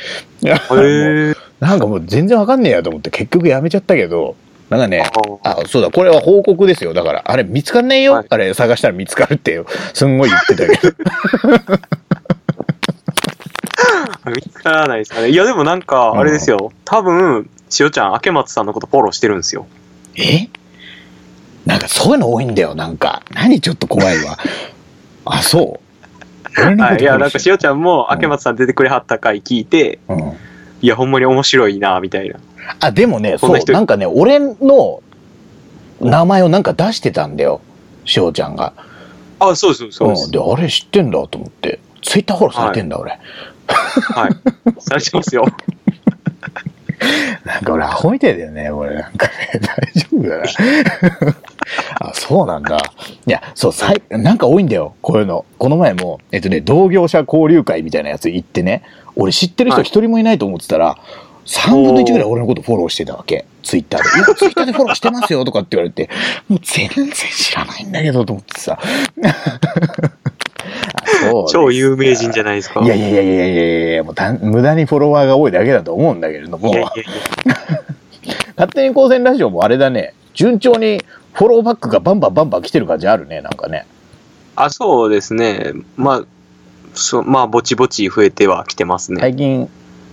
[0.43, 4.35] へ なんかもう全然わかんねえやと思って、結局やめちゃったけど、
[4.69, 5.03] なんかね、
[5.43, 6.93] ああ、そうだ、これは報告ですよ。
[6.93, 8.13] だから、あれ見つかんねえよ。
[8.13, 10.93] はいあれ探したら見つかるって、すんごい言ってたけど。
[14.31, 15.29] 見つからないですかね。
[15.29, 16.71] いや、でもなんか、あれですよ。
[16.85, 19.67] 多分、しおちゃん、明松さんのことフォローしてるんですよ。
[20.15, 20.47] え？
[21.65, 23.23] なんかそういうの多いんだよ、なんか。
[23.33, 24.37] 何ちょっと怖いわ。
[25.25, 26.61] あ、そう。
[26.61, 26.97] はい。
[26.97, 30.33] といや、なんかしおちゃんも、うん明松さん出てくれはった回聞いて、うん。
[30.81, 32.35] いや、ほんまに面白いな、みたいな。
[32.79, 35.01] あ、でもね、そう、なんかね、俺の
[36.01, 37.61] 名前をなんか出してたんだよ、
[38.05, 38.73] しおちゃんが。
[39.39, 40.31] あ、そうです、そうですん。。
[40.31, 41.79] で、あれ知ってんだと思って。
[42.01, 43.11] ツイッターフォローされてんだ、俺。
[43.11, 44.81] はい。
[44.81, 45.45] されてますよ。
[47.45, 48.95] なんか俺、アホみたいだよね、俺。
[48.95, 50.43] なんかね、大丈夫だな。
[52.09, 52.77] あ、そうなんだ。
[53.25, 55.45] いや、そう、さい、なんか多いんだよ、こういうの。
[55.57, 58.83] この前も、えっとね、同業者交流会みたいなやつ行ってね、
[59.15, 60.97] 俺知ってる人はい一人もいないと思ってたら、
[61.45, 63.45] 3分の1ぐらい俺のことフォローしてたわけ。
[63.63, 64.09] ツイッターで。
[64.19, 66.09] いや、ツイッターでフォローしてますよとかって言われて、
[66.47, 68.79] もう全然知らないんだけどと思ってさ。
[71.49, 72.81] 超有名人じゃないですか。
[72.81, 76.69] いやいやいやいやいやいや、もうたん無駄にフォロワーが多いだけだと思うんだけれども。
[76.69, 77.05] いやいやい
[77.45, 77.57] や
[78.55, 81.01] 勝手に光線ラジオもあれだね、順調に
[81.33, 83.85] フォローバックがバンバンバンバン来てる感じあるね、なんかね。
[84.55, 85.73] あ、そうですね。
[85.97, 86.23] まあ、
[86.93, 89.19] そう、まあ、ぼちぼち増えてはきてますね。
[89.19, 89.69] 最近、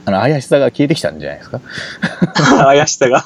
[0.06, 1.60] あの、怪しさが消えてきたんじゃないですか？
[2.64, 3.24] 怪しさが。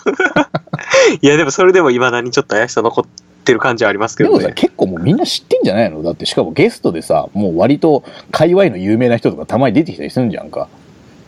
[1.23, 3.05] いや、でもそれでも未だにちょっと怪しさ残っ
[3.45, 4.55] てる感じはありますけでもさ、どね。
[4.55, 6.03] 結構もうみんな知ってんじゃないの？
[6.03, 10.69] だってしかもゲストでさ、もう割と界隈の有名な人とかたまに出てきたりするんじゃんか。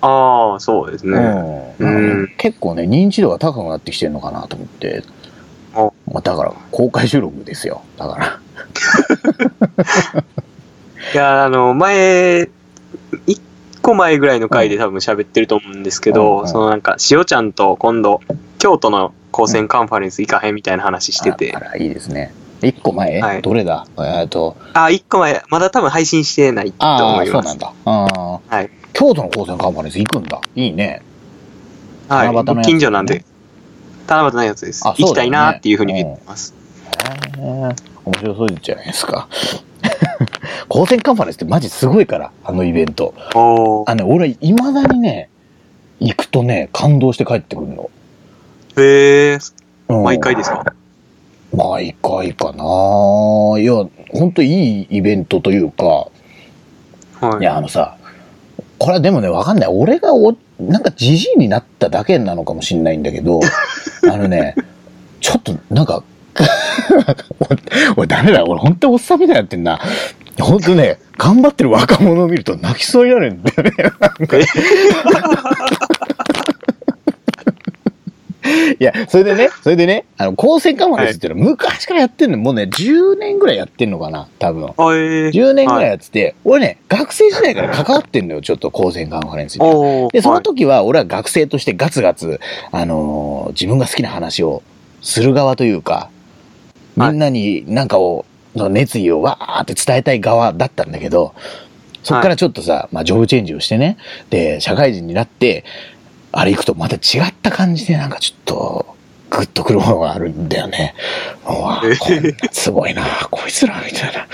[0.03, 1.19] ああ、そうですね。
[1.79, 5.03] うんうん結構ね、認知度が高くなってきてるのかなと思って。
[5.75, 7.83] おまあ、だから、公開収録ですよ。
[7.99, 8.41] だから。
[11.15, 12.49] いや、あの、前、
[13.27, 13.41] 一
[13.87, 18.21] 個前ぐらいの回で多分喋ってると思うんですけど、うんうんそのなんか、しおちゃんと今度、
[18.59, 22.35] 京都の高専カンファレンス行かへんみたいな話しててあ、あら、いいですね。
[22.63, 23.87] 一個前、はいどれだ？
[23.99, 27.31] えっと、あ、一個前、まだ多分配信してないとああ、思います。
[27.33, 27.73] そうなんだ。
[27.85, 28.71] ああはい。
[28.93, 30.41] 京都の高専カンファレンス行くんだ。
[30.57, 31.03] いいね。
[32.09, 32.33] はい。
[32.33, 33.25] 七夕のやつ僕近所なんで、
[34.09, 34.85] 七夕のやつです。
[34.85, 36.55] ね行きたいなっていうふうに言ってます。
[37.39, 37.45] へえ
[38.05, 39.29] 面白そうじゃないですか。
[40.69, 43.15] 高専カンファレンスってマジすごいから、あのイベント。
[43.35, 45.29] あのね、俺、未だにね、
[46.01, 47.91] 行くとね、感動して帰ってくるの。
[48.79, 49.39] へえ、
[49.89, 50.65] うん毎回ですか？
[51.55, 52.55] 毎回かな
[53.59, 53.73] いや、
[54.13, 55.85] ほんといいイベントというか、
[57.21, 57.97] はいいや、あのさ、
[58.79, 59.69] これはでもね、わかんない。
[59.73, 63.41] 俺がお、なんかじじいになっただけなのかもしんないんだけど、
[64.13, 64.55] あのね、
[65.21, 66.03] ちょっと、なんか、
[67.49, 67.59] 俺、
[67.97, 68.45] 俺ダメだ。
[68.45, 69.81] 俺ほんとおっさんみたいになってんな。
[70.41, 73.73] ほんとね、頑張ってる若者を見ると泣きそうになるんだよね。
[78.79, 84.67] いや、それでね、それでね、あの、高専カンファレンスっていうのは昔からやってんの、もうね、10年ぐらいやってんのかな、多分。
[84.67, 90.09] あえー10年ぐらいやってて、俺ね、学生時代から関わってんのよ、ちょっと高専カンファレンスに。
[90.13, 92.39] で、そのはい時は俺は学生としてガツガツ、
[92.71, 94.63] あのー自分が好きな話を
[95.03, 96.09] する側というか、
[96.97, 98.25] みんなになんかを、
[98.57, 101.35] その熱意をわーって伝えたい側だったんだけど、
[102.03, 103.99] そっからちょっとさ、まあ、ジョブチェンジをしてね、
[104.31, 105.65] で、社会人になって、
[106.33, 108.96] あれ行くとまた違った感じでなんかちょっと、
[109.37, 110.95] グッとくるものがあるんだよね。
[112.53, 114.27] すごいな、こいつらみたいな。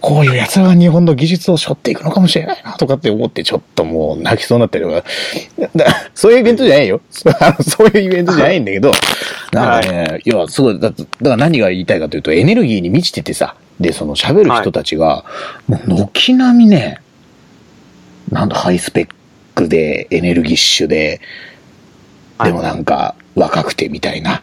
[0.00, 5.04] こういう奴らが日本の技術を背負っていくのかもしれないな、とかって思ってちょっともう泣きそうになったりとか。
[5.76, 7.00] だそういうイベントじゃないよ。
[7.62, 8.92] そういうイベントじゃないんだけど、
[9.52, 15.24] なんかね、いや、すごい、だだから何が言いたいかというと、エネルギーに満ちててさ、で、その喋る人たちが、
[15.68, 16.98] もう軒並みね、
[18.32, 19.08] なんだ、ハイスペッ
[19.54, 21.20] クで、エネルギッシュで、
[22.42, 24.42] でもなんか若くてみたいな。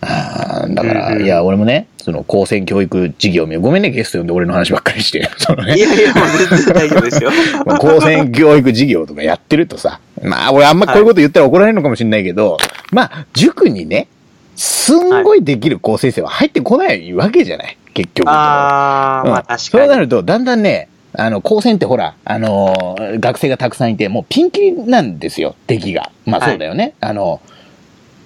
[0.00, 5.30] あーだから、うんうんいや、俺もね、その高専教育事業名、ごめんね、ゲスト呼んで俺の話ばっかりして。
[5.38, 7.30] そのねい、やいや、もう全然大丈夫ですよ。
[7.64, 12.58] まあ高専教育事業とかやってるとさ、まあ俺あんまこういうこと言ったら怒られるのかもしれないけど、
[12.90, 14.08] まあ塾にね、
[14.56, 18.28] すんごいできる高先生は入ってこないわけじゃない、結局。
[18.28, 19.58] あー、まあうん確かに。
[19.58, 26.10] そうなると、だんだんね、あの、高専ってほら、あのー学生がたくさんいて、もうピンキリなんですよ、出来が。
[26.24, 26.94] まあはいそうだよね。
[27.00, 27.40] あの、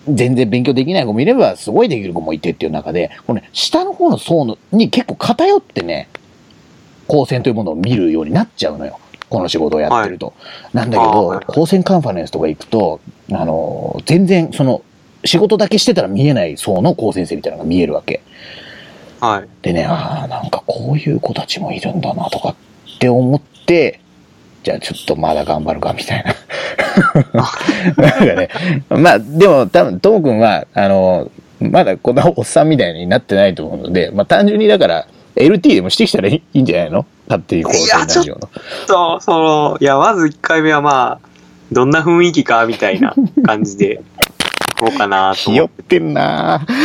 [0.09, 6.09] 全然勉強できない子もいれば、すごいできる子もいてっていう中で、このね、下の方の層のに結構偏ってね、
[7.07, 8.99] 高専というものを見るようになっちゃうのよ。
[9.29, 10.35] この仕事をやってると。
[10.73, 13.01] なんだけど、あーはい高専カンファレンスとか行くと、
[13.33, 14.83] あのー全然、その、
[15.25, 18.23] 仕事だけしてたら見えない層の高先生みたいなのが見えるわけ。
[19.21, 19.49] はい。
[19.63, 22.55] でね、ああ、なんかこういう子たちもいるんだなとかっ
[23.01, 24.01] て思って、
[24.67, 26.35] じゃあちょっとまだ頑張るかみたいな。
[28.03, 28.49] なんかね、
[28.89, 38.49] まあでも多分、ともくんは、あの、まだこんなおっさんみたいになってないと思うので、まあ単純にだから、LT でもしてきたらいいんじゃないの勝手にこう、いやラジオの。
[38.89, 41.29] そう、その、いや、まず1回目はまあ、
[41.71, 44.03] どんな雰囲気か、みたいな感じで、
[44.81, 45.59] 行こうかなとひ思っ。
[45.63, 46.67] よっててんな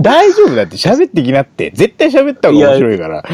[0.00, 1.70] 大丈夫だって喋ってきなって。
[1.74, 3.24] 絶対喋った方が面白いから。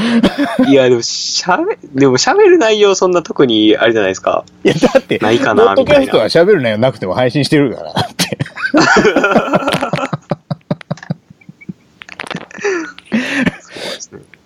[0.69, 4.45] いや、でも、しゃべ、でも喋る内容そんな特に、あれじゃないですか。
[4.65, 5.85] いや、だって、ないかな、みたいな。
[5.85, 7.93] ドキャストは喋る内容なくても配信してるから。
[7.93, 8.39] だって。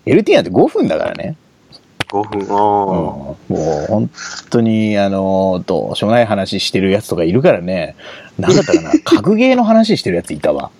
[0.07, 1.37] LT なんて5分だからね。
[2.09, 3.55] 5分、うん、あもう
[3.89, 4.11] 本
[4.51, 7.97] 当に、あの、どうしようもない話してるやつとかいるからね。
[8.39, 10.71] なんだったかな、格ゲーの話してるやついたわ。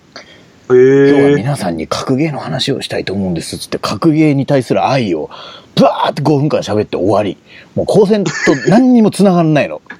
[0.69, 1.35] 今日はえ。
[1.35, 5.29] 皆さんに格ゲーの話をしたいと思うんですっつって、格ゲーに対する愛を、
[5.75, 7.37] ブワーって5分間喋って終わり。
[7.75, 8.31] もう光線と
[8.67, 9.81] 何にも繋がんないの。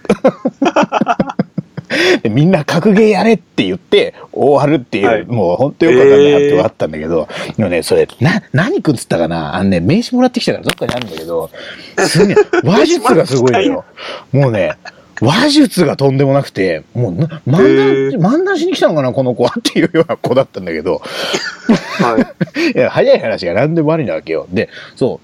[2.21, 9.56] でみんな格ゲーやれって言って終わるっていう、はいもう本当よくわかんないやつがあったんだけど、でもね、それ、な、何くんつったかな？
[9.56, 11.49] あのね、名刺もらってきたからどっかにあるんだけど、
[11.99, 13.86] すげえ、話術がすごいのよ。
[14.34, 14.73] もうね、
[15.21, 21.01] 話術がとんでもなくて、もうな、漫へ談、漫談しに来たのかな、この子はっていうような子だったんだけど、
[21.99, 22.71] はい。
[22.77, 24.47] いや、早い話が何でもありなわけよ。
[24.49, 25.19] で、そ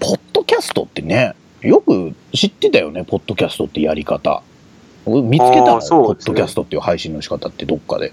[0.00, 4.42] ポッドキャストってね、よく知ってたよね、ポッドキャストってやり方。
[5.04, 8.12] 俺見つけたねポッドキャストっていう配信の仕方ってどっかで。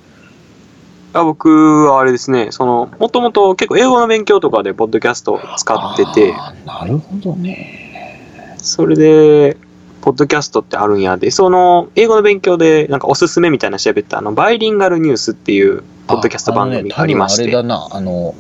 [1.14, 6.34] あ僕はあれですね、その、もともと結構英語の勉強とかでポッドキャスト使ってて、
[6.66, 8.58] なるほどね。
[8.58, 9.58] それで、
[10.06, 17.42] ポッドキャストってあるんやで、その、英語の勉強で、なんかおすすめみたいなの調べた、あの、バイリンガルニュースっていう、ポッドキャスト番組がありまして。
[17.42, 18.36] あのね、あれだな、あの、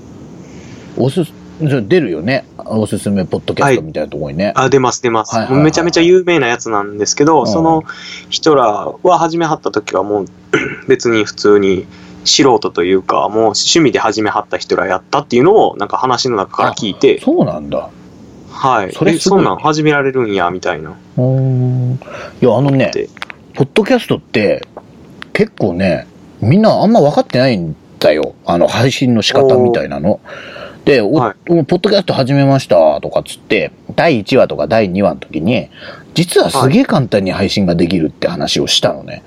[0.95, 1.23] おす
[1.59, 2.45] 出るよね。
[2.65, 4.53] おすすめポッドキャストみたいなところにね。
[4.55, 7.83] あ、出ます出ます、めちゃめちゃ有名なやつなんですけど、うんその
[8.29, 10.25] 人らは始めはった時はもう
[10.87, 11.87] 別に普通に
[12.25, 17.89] 素人というか、もう趣味で始めはった人らやったっていうのをなんか話の中から聞いて、そうなんだ。
[18.55, 18.93] はい。
[18.93, 20.91] それそんなん始められるんや、みたいな。
[21.17, 21.99] うーん。
[22.41, 23.09] いや、あのねで、
[23.53, 24.65] ポッドキャストって、
[25.33, 26.07] 結構ね、
[26.41, 28.33] みんなあんま分かってないんだよ。
[28.45, 30.21] あの、配信の仕方みたいなの。
[30.85, 35.69] で、お、はいポッドキャスト始めましたとかっつって、第1話とか第2話の時に、
[36.13, 39.21] 実はすげえ簡単に配信ができるって話をしたのね。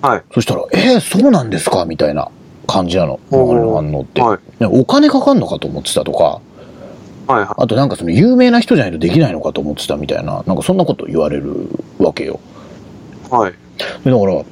[0.00, 0.22] はい。
[0.34, 1.84] そしたら、えー、そうなんですか？
[1.84, 2.28] みたいな
[2.66, 3.20] 感じなの。
[3.30, 4.38] 周りの反応って、はい。
[4.60, 6.40] ねお金かかんのかと思ってたとか、
[7.26, 7.48] はいはい。
[7.56, 12.40] あとなんかその有名な人じゃないとできないのかと思ってたみたいな、なんかそんなこと言われるわけよ。
[13.30, 13.52] はい。
[14.04, 14.44] でだから、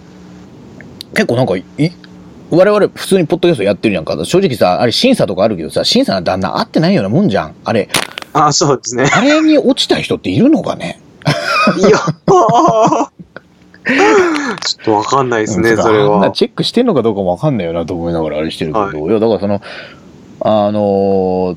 [1.14, 1.64] 結構なんかい、
[2.50, 4.16] 我々普通にポッドキャストやってるやんか。
[4.24, 7.54] 正直さ、あれ審査とかあるけどさ、審査なんてあんな合ってないようなもんじゃん。
[7.64, 7.88] あれ、
[8.32, 9.08] あ、そうですね。
[9.12, 11.00] あれに落ちた人っているのかね？
[11.78, 13.10] いや、 ちょ
[14.82, 16.30] っとわかんないですね、うんそれは。
[16.30, 19.60] チェックしてんのかどうかもわかんないよなと思いながらあれしてるけど、はいい、や、だからその、
[20.40, 21.56] あのー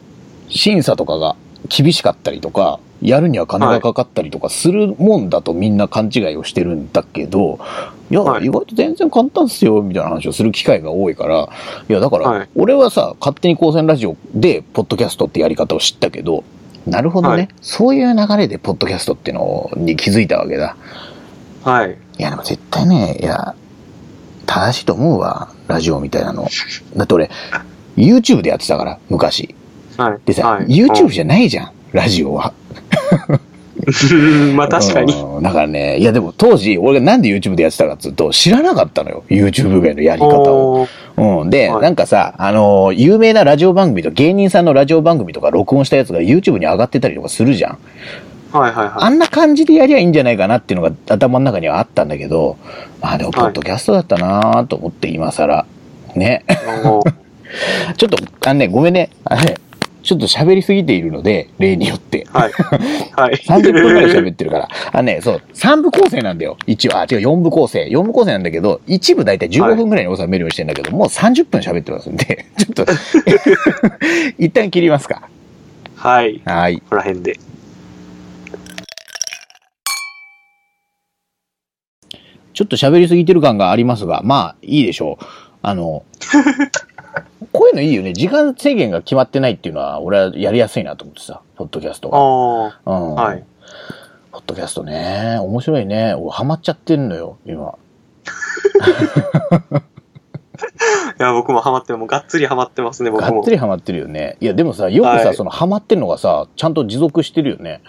[0.54, 1.36] 審査とかが
[1.68, 7.60] 厳しかったりとか、やるには金がかかったりとかするもんだとみんな勘違いをしてるんだけど、
[8.10, 11.50] いや、はい意外と全然簡単っすよ、みたいな話をする機会が多いから、
[11.90, 16.44] いや、だから、はい俺はさ、勝手に高専ラジオで、ポッドキャストってやり方を知ったけど、
[16.86, 20.76] なるほどね、はいそういう流れでポッドキャストっていうのに気づいたわけだ。
[21.64, 21.98] はい。
[22.20, 23.56] いや、でも絶対ね、いや、
[24.46, 26.48] 正しいと思うわ、ラジオみたいなの。
[26.96, 27.30] だって俺、
[27.96, 29.56] YouTube でやってたから、昔。
[29.98, 30.20] はい。
[30.26, 32.54] でさ、はい YouTube じゃないじゃん、ラジオは。
[33.30, 33.40] うん
[34.56, 35.14] まあ確かに。
[35.14, 40.88] うんだからね、いやでも当時、俺がなんで YouTube でやってたかっつうと、知らなかったのよ、YouTube 名のやり方を。
[41.18, 41.50] うん。
[41.50, 47.78] で、はいなんかさ、あのー有名なラジオ番組と芸人さんのラジオ番組とか録音したやつが YouTube に上がってたりとかするじゃん。
[48.54, 52.58] はいはいはあんな感じでやりゃいいんじゃないかなっていうのが頭の中にはあったんだけど、
[53.02, 55.66] まあでも、ポッドキャストだったなと思って今更。
[56.16, 56.46] ね。
[57.98, 59.10] ちょっと、あのね、ごめんね。
[59.32, 59.56] ね、
[60.04, 62.28] ちょっと喋りすぎているので、例によって。
[62.32, 62.52] はい。
[63.16, 63.36] はい。
[63.36, 64.70] 30分くらい喋ってるから。
[64.92, 66.58] あのね、そう、3部構成なんだよ。
[66.68, 67.88] 一応、あ、違う、4部構成。
[67.90, 72.86] 4部構成なんだけど、一部だいたい15分くらいに収めるようにしてんだけど、もう30分喋ってますんで、 ちょっと、
[74.38, 75.30] 一旦切りますか。
[75.96, 76.42] はい。
[76.44, 76.76] はい。
[76.76, 77.40] ここら辺で。
[82.54, 85.26] ちょっと喋りすぎてる感がありますが、まあ、いいでしょう。
[85.62, 86.04] あの、
[87.54, 88.14] こういうのいいよね。
[88.14, 92.98] 時間制限が決まってないっていうのは、俺はやりやすいなと思ってさ、ポッドキャストあが。
[92.98, 93.20] うん。
[93.20, 93.24] あ。
[93.24, 93.46] はい。
[94.32, 95.38] ポッドキャストね。
[95.40, 96.16] 面白いね。
[96.16, 97.76] 俺、ハマっちゃってんのよ、今。
[101.20, 103.52] いや、僕もハマって、もうがっつりハマってますね、僕もがっつ。
[103.52, 104.38] りハマってるよね。
[104.42, 107.82] いや、でもさ、よくさ、はいそのハマってるのがさ、ちゃんと持続してるよね。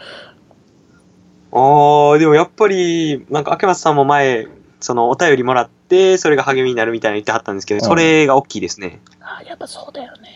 [1.53, 4.49] ああ、でもやっぱり、なんか、明松さんも前、
[4.81, 9.01] そのお便りもらって、それが励みになるみたいな言ってはったんですけど、うんそれが大きいですね。
[9.39, 10.31] あやっぱそうだよね。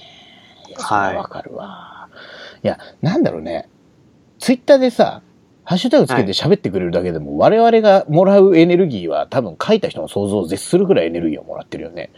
[0.69, 2.09] いや、そはいれはわかるわ。
[2.63, 3.69] いや、なんだろうね。
[4.39, 5.23] ツイッターでさ、
[5.65, 12.11] ハッシュタグつけて喋ってくれるだけでも、我々がもらうエネルギーは多分書いた人の想像を絶するぐらいエネルギーをもらってるよね。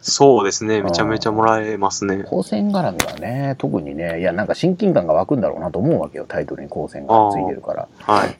[0.00, 0.82] そうですね。
[0.82, 2.18] めちゃめちゃもらえますね。
[2.24, 7.88] 光線絡みはね、特にね、いや、なんか親近感が湧くんだろうなと思うわけよ、タイトルに光線がついてるから。
[8.00, 8.38] はい。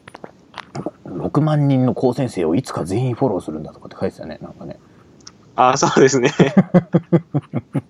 [1.07, 4.79] 6万人の高専生をいつか全員フォローするんだとかって書いてたね、なんかね。
[5.57, 6.31] ああ、そうですね。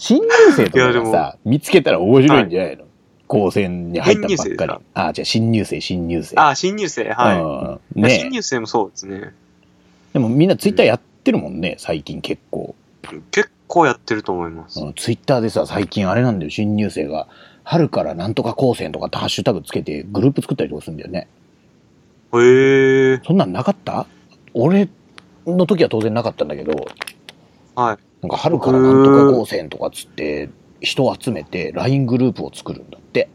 [0.00, 2.84] 新入生とかがさ、見つけたら面白いんじゃないの、
[3.26, 4.80] 高専に入ったばっかり新入生ですか。
[4.94, 6.40] あ、じゃあ新入生、新入生。
[6.40, 7.10] ああ、新入生。
[7.10, 7.96] はい。
[7.96, 9.34] うん、ね新入生もそうですね。
[10.14, 12.74] でもみんなツイッターやってるもんね、最近結構。
[13.30, 14.80] 結構やってると思います。
[14.80, 17.28] うん、ツイッターでさ、最近あれなんだよ、新入生が、
[17.62, 21.28] 春からなんとか高専とかってハッシュタグつけてグループ作ったりとかするんだよね。
[22.32, 23.20] へえ。
[23.22, 24.06] そんなんなかった？
[24.54, 24.88] 俺
[25.46, 26.86] の時は当然なかったんだけど、
[27.76, 27.98] はい。
[28.22, 30.50] なんか春からなんとか高専とかっつって、
[30.80, 33.28] 人を集めて LINE グループを作るんだって。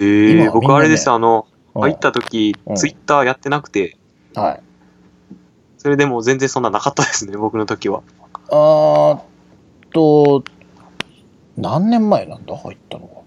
[0.00, 0.34] へえ。
[0.34, 3.96] ね僕あれです、あの、うん入った時うん、ツイッターやってなくて、
[4.34, 4.62] はい。
[5.76, 8.02] それでも全然そんななかったですね、僕の時は。
[8.50, 9.22] あーっ
[9.92, 10.42] と、
[11.56, 13.18] 何年前なんだ入ったのが。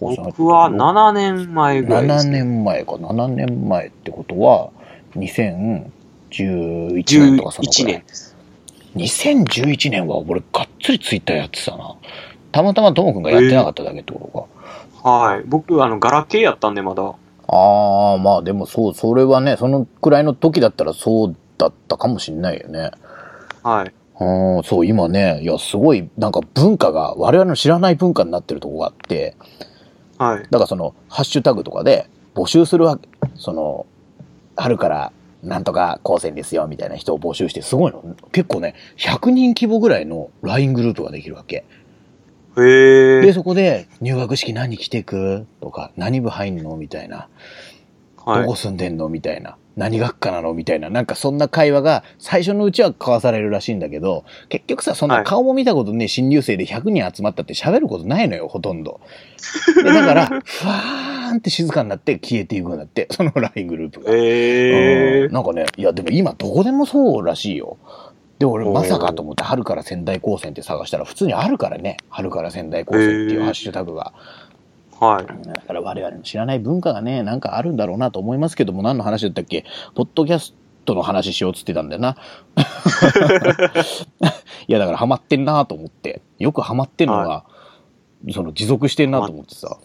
[0.00, 2.42] 僕は7年前ぐらいで7す、ね。
[2.42, 2.92] 年前か。
[2.92, 4.70] 7年前ってことは、
[5.16, 5.90] 2011
[7.20, 8.06] 年とかその11くらい年。
[8.06, 8.27] です。
[8.96, 11.94] 2011年は俺がっつりツイッターやってたな。
[12.52, 14.48] たまたまともくんがやってなかっただけってこ
[15.00, 15.10] とか。
[15.10, 15.42] はい。
[15.46, 17.02] 僕、あの、ガラケーやったんで、まだ。
[17.02, 22.90] ああ、まあでもそう、それはね、そのくらいの時だったらそうだったかもしんないよね。
[23.62, 23.92] はい。
[24.20, 29.36] うん、そう、今ね、いや、すごい、なんか文化が、我々の知らない文化になってるとこがあって、
[30.18, 30.42] はい。
[30.50, 33.08] だからその、ハッシュタグとかで募集するわけ。
[33.36, 33.86] その、
[34.56, 35.12] 春から、
[35.42, 38.16] なんとか高専ですよ、みたいな人を募集して、すごいの。
[38.32, 41.64] 結構ね、100人規模ぐらいの LINE グループができるわけ。
[42.56, 47.28] へで、そこで、入学式何着てくとか、何部入んのみたいな。
[48.16, 48.56] はいどこ。
[48.56, 49.56] 住んでんのみたいな。
[49.78, 50.54] 何学科なの？
[50.54, 50.90] みたいな。
[50.90, 59.00] なんかそんな会話が最初のうちは交わされるらしいんだけど、結局さ、そんはない顔も見たことねえ新入生で100人集まったって喋ることないのよ、ほとんど。
[59.76, 64.12] でだから、 ふわーんって静かになって消えていくんだって、その LINE グループが。
[64.12, 65.32] へえうん。
[65.32, 67.76] なんかね、いやでも今どこでもそうらしいよ。
[68.40, 71.98] で、俺まさかと思って春から仙台高専って探したら普通にあるからね。
[72.08, 74.12] 春から仙台高専っていうハッシュタグが。
[75.00, 75.26] はい。
[75.46, 79.64] だから我々の知らない文化がね、なんかあるんだろうなと思いますけども、何の話だったっけ？
[79.94, 82.16] ポッドキャストの話しようっつってたんだよな。
[84.66, 86.22] いや、だからハマってんなと思って。
[86.38, 87.44] よくハマってんのが、
[88.32, 89.76] その持続してんなと思ってさ。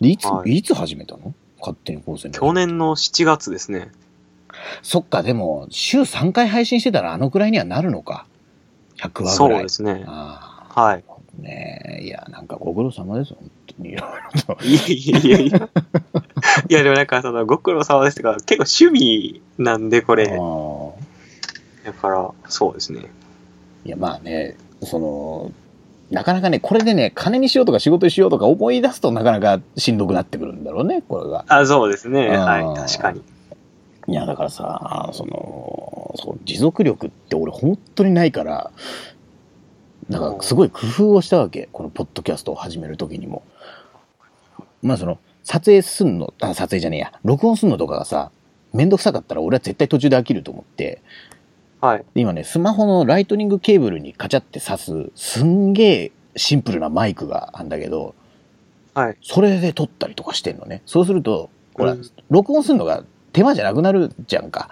[0.00, 1.34] でいつ、はいいつ始めたの？
[1.60, 3.90] 勝手に高専去年の7月ですね。
[4.82, 8.26] そっか、でも、週3回配信してたらあのくらいにはなるのか。
[8.98, 9.62] 100話そうぐらい。
[9.64, 10.04] ですね。
[10.06, 11.04] あはい。
[11.08, 12.04] あ、ねえ。
[12.04, 13.90] いや、なんかご苦労様です、本当に。
[13.90, 14.10] いろい
[14.46, 14.64] ろと。
[14.64, 15.68] いやいやいや。
[16.68, 20.26] いや、でもなんか、その、ご苦労様ですとか、結構趣味なんで、これ。
[21.84, 23.06] だから、そうですね。
[23.84, 25.52] いや、まあね、その、
[26.10, 31.44] なかなかね、これでね、金にしようとか仕事にしようとか思い出すとなかなかしんどくなってくるんだろうね、これが。
[31.48, 32.28] あ、そうですね。
[32.28, 32.76] はい。
[32.76, 33.22] 確かに。
[34.06, 38.70] いや、だからさ、その、そう持続力って俺本当にないから、
[40.08, 41.68] なんかすごい工夫をしたわけ。
[41.72, 43.42] このポッドキャストを始める時にも。
[44.84, 48.30] まあその、撮影すんの、あ、撮影じゃねえや、録音すんのとかがさ、
[48.72, 51.02] めんどくさかったら俺は絶対途中で飽きると思って、
[51.80, 52.04] はい。
[52.14, 58.14] で今ね、スマホのライトニングケーブルにカチャって挿す、すんげえシンプルなマイクがあるんだけど、
[58.94, 59.16] はい。
[59.22, 60.82] それで撮ったりとかしてんのね。
[60.86, 64.70] そうすると、ほら、うん録音するのが手間じゃなくなるじゃんか。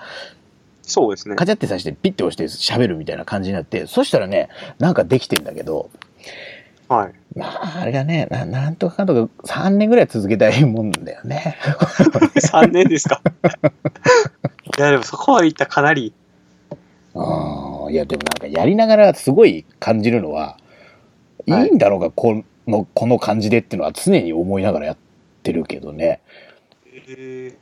[0.82, 1.46] そうですねカ。
[1.46, 4.48] チャって挿してピッて押して喋るみたいな感じになって、そしたらね、
[4.78, 5.90] なんかできてんだけど、
[6.92, 7.14] はい。
[7.34, 11.56] まあ、あれがね、ななんとかかんとか3年ぐらい続けたいもんだよね。
[12.36, 13.22] 3年ですか。
[14.78, 16.12] いや、でもそこまでいったらかなり。
[17.14, 20.58] ああ、いや、でもなんかやりながらすごい感じるのは、
[21.46, 24.96] いはいいんだろうか、この、この感じでっていうのは常に思いながらやっ
[25.42, 26.20] てるけどね。
[27.08, 27.56] え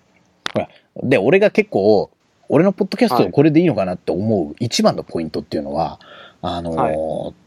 [1.03, 2.11] で、俺が結構、
[2.49, 6.01] 俺のポッドキャストこれでいいのかなって思う一番のポイントっていうのは、
[6.43, 7.40] あのー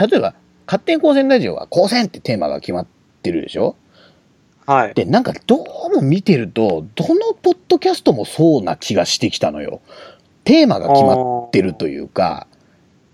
[0.00, 0.34] 例えば、
[0.66, 2.86] 勝手に高専ラジオは高専ってテーマが決まっ
[3.22, 3.76] てるでしょ？
[4.66, 4.94] はい。
[4.94, 9.80] で、なんかどうも見てると、どのポッドキャストもそうな気がしてきたのよ。
[10.44, 12.46] テーマが決まってるというか、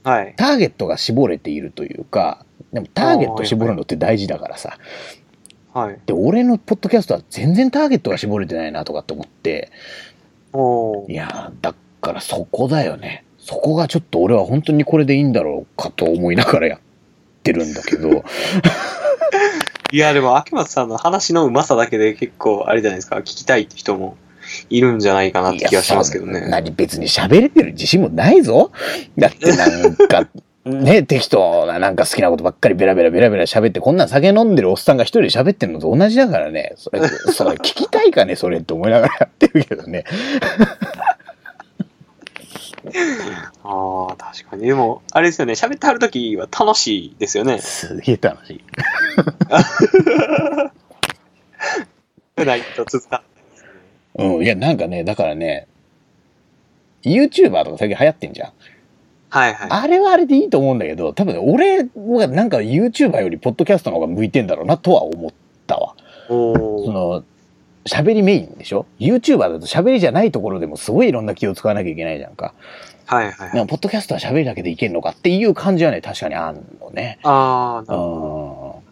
[0.05, 0.35] はい。
[0.37, 4.79] ターゲットが絞れているというか、でもターゲット絞るのって大事だからさ。
[5.75, 5.99] はい。
[6.07, 9.73] で、俺のポッドキャストは全然ターゲットが絞れてないなとかって思って、
[10.53, 13.25] おーいやー、だからそこだよね。
[13.47, 16.81] そこがちょっと俺は本当にこれでいいんだろうかと思いながらやっ
[17.45, 18.25] てるんだけど、
[19.93, 24.17] いや、でも、秋松さんの話のうまさだけで結構、あれじゃないですか、聞きたいって人も
[24.69, 26.49] いるんじゃないかなって気がしますけどね。
[26.49, 28.73] 何別に喋れてる自信もないぞ。
[29.17, 30.27] だってなんか、
[30.65, 36.75] ね、適当ななんか好きなことばっかりベラベラベラベラ喋って、こんなん酒飲んでるおっさんが一人で喋ってるのと同じだからね。
[36.75, 40.03] それ、それ聞きたいかね、それって思いながらやってるけどね。
[43.63, 44.67] ああ、確かに。
[44.67, 47.59] でも、あれですよね、喋ってはるときは楽しいですよね。
[47.59, 48.65] すげえ楽しい。
[52.45, 53.23] ないと続か
[54.15, 55.67] うん、いや、なんかね、だからね、
[57.03, 58.53] YouTuber とか最近流行ってんじゃん。
[59.29, 59.69] はいはい。
[59.71, 65.33] あれはあれでいいと思うんだけど、多分ね俺はなんか YouTuber よりポッドキャストの方が向いてんだろうなとは思っ
[65.67, 65.95] たわ。
[66.29, 67.25] その、
[67.87, 72.55] 喋りメインでしょ ?YouTuber だと喋りじゃないところでもすごいいろんな気を使わなきゃいけないじゃんか。
[73.07, 73.53] はいはいはい。
[73.53, 77.19] でも、ポッドキャストは喋りだけでいけんのかっていう感じはね、確かにあんのね。
[77.23, 78.83] ああ、うなるほ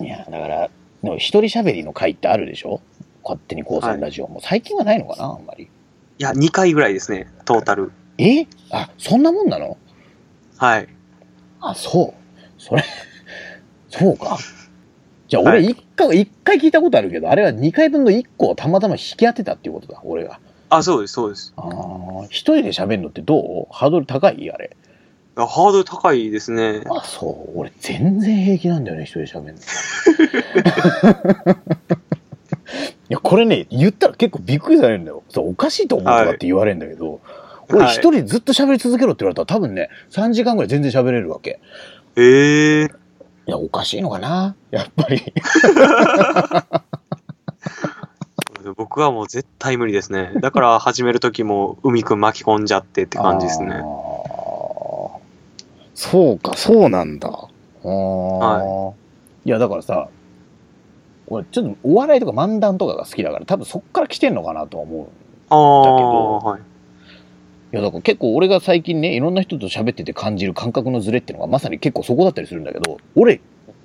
[0.00, 0.04] ん。
[0.04, 0.70] いや、だから、
[1.02, 2.80] でも一人喋りの回ってあるでしょ？
[3.24, 4.40] 勝手に高専ラジオも。
[4.42, 5.64] 最近はないのかなあんまり。
[5.64, 5.68] い
[6.18, 7.92] や、2回ぐらいですね、トータル。
[8.18, 8.46] え？
[8.70, 9.78] あ、そんなもんなの？
[10.58, 10.88] はい。
[11.60, 12.62] あ、そう。
[12.62, 12.84] それ、
[13.88, 14.38] そうか。
[15.28, 20.38] じゃあ俺はい一回、一回聞いたことあるけど、あれは二回分の一個をたまたま引き当てたっていうことだ、俺が。
[20.70, 21.52] あ、そうです、そうです。
[21.56, 21.68] ああ、
[22.26, 23.72] 一人で喋るのってどう？
[23.72, 24.50] ハードル高い？
[24.50, 24.76] あれ。
[25.36, 26.82] ハードル高いですね。
[26.90, 27.58] あ、そう。
[27.58, 29.58] 俺全然平気なんだよね、一人で喋るの。
[33.08, 35.22] いや、これね、言ったら結構びっくりされるんだよ。
[35.28, 37.20] そうおかしいと思うとかって言われるんだけど、
[37.68, 41.60] 俺はい一人ずっと喋り続けろって言われたら多分ね、3時間ぐらい全然喋れるわけ。
[42.16, 42.88] ええ
[43.46, 44.56] いや、おかしいのかな？
[44.70, 45.22] やっぱり。
[48.76, 50.32] 僕はもう絶対無理ですね。
[50.40, 53.80] だから始める時も海くん巻き込んじゃってって感じですね
[55.94, 57.28] そうか、そうなんだ。
[57.28, 58.62] あ
[59.44, 59.48] い。
[59.48, 60.08] いや、だからさ、
[61.28, 65.06] 俺ちょっとお笑いとか漫談とかが好きだから、多分そっから来てんのかなとは思う。
[65.48, 66.60] ああ、だけどはい。
[67.76, 73.42] いや、だから結構俺が最近ね、いろんな人と喋ってて感じる感覚のズレっていうのがまさに結構そこだったりするんだけど、俺、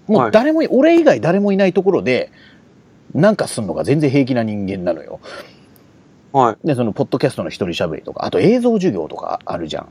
[0.08, 2.32] もう誰もい、俺以外誰もいないところで、
[3.14, 5.20] なんかすんのが全然平気な人間なのよ。
[6.32, 6.68] はい。
[6.68, 9.88] で、その、ポッドキャストの一人喋りとか、あと映像授業とかあるじゃん。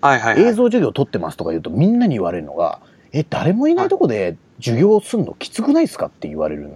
[0.00, 0.44] はいはい、はい。
[0.44, 2.80] 映像授業撮ってますとか言うとみんなに言われるのが、
[3.12, 6.70] え、誰もいないとこで授業すんのきつくないですかって言われる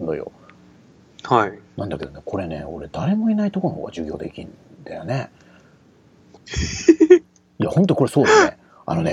[0.00, 0.32] のよ。
[1.24, 1.58] はい。
[1.76, 4.50] なんだけどね、これね、俺誰もいないとこの方が授業できん
[4.84, 5.30] だよね。
[7.58, 8.58] いや、ほんとこれそうだね。
[8.86, 9.12] あのね、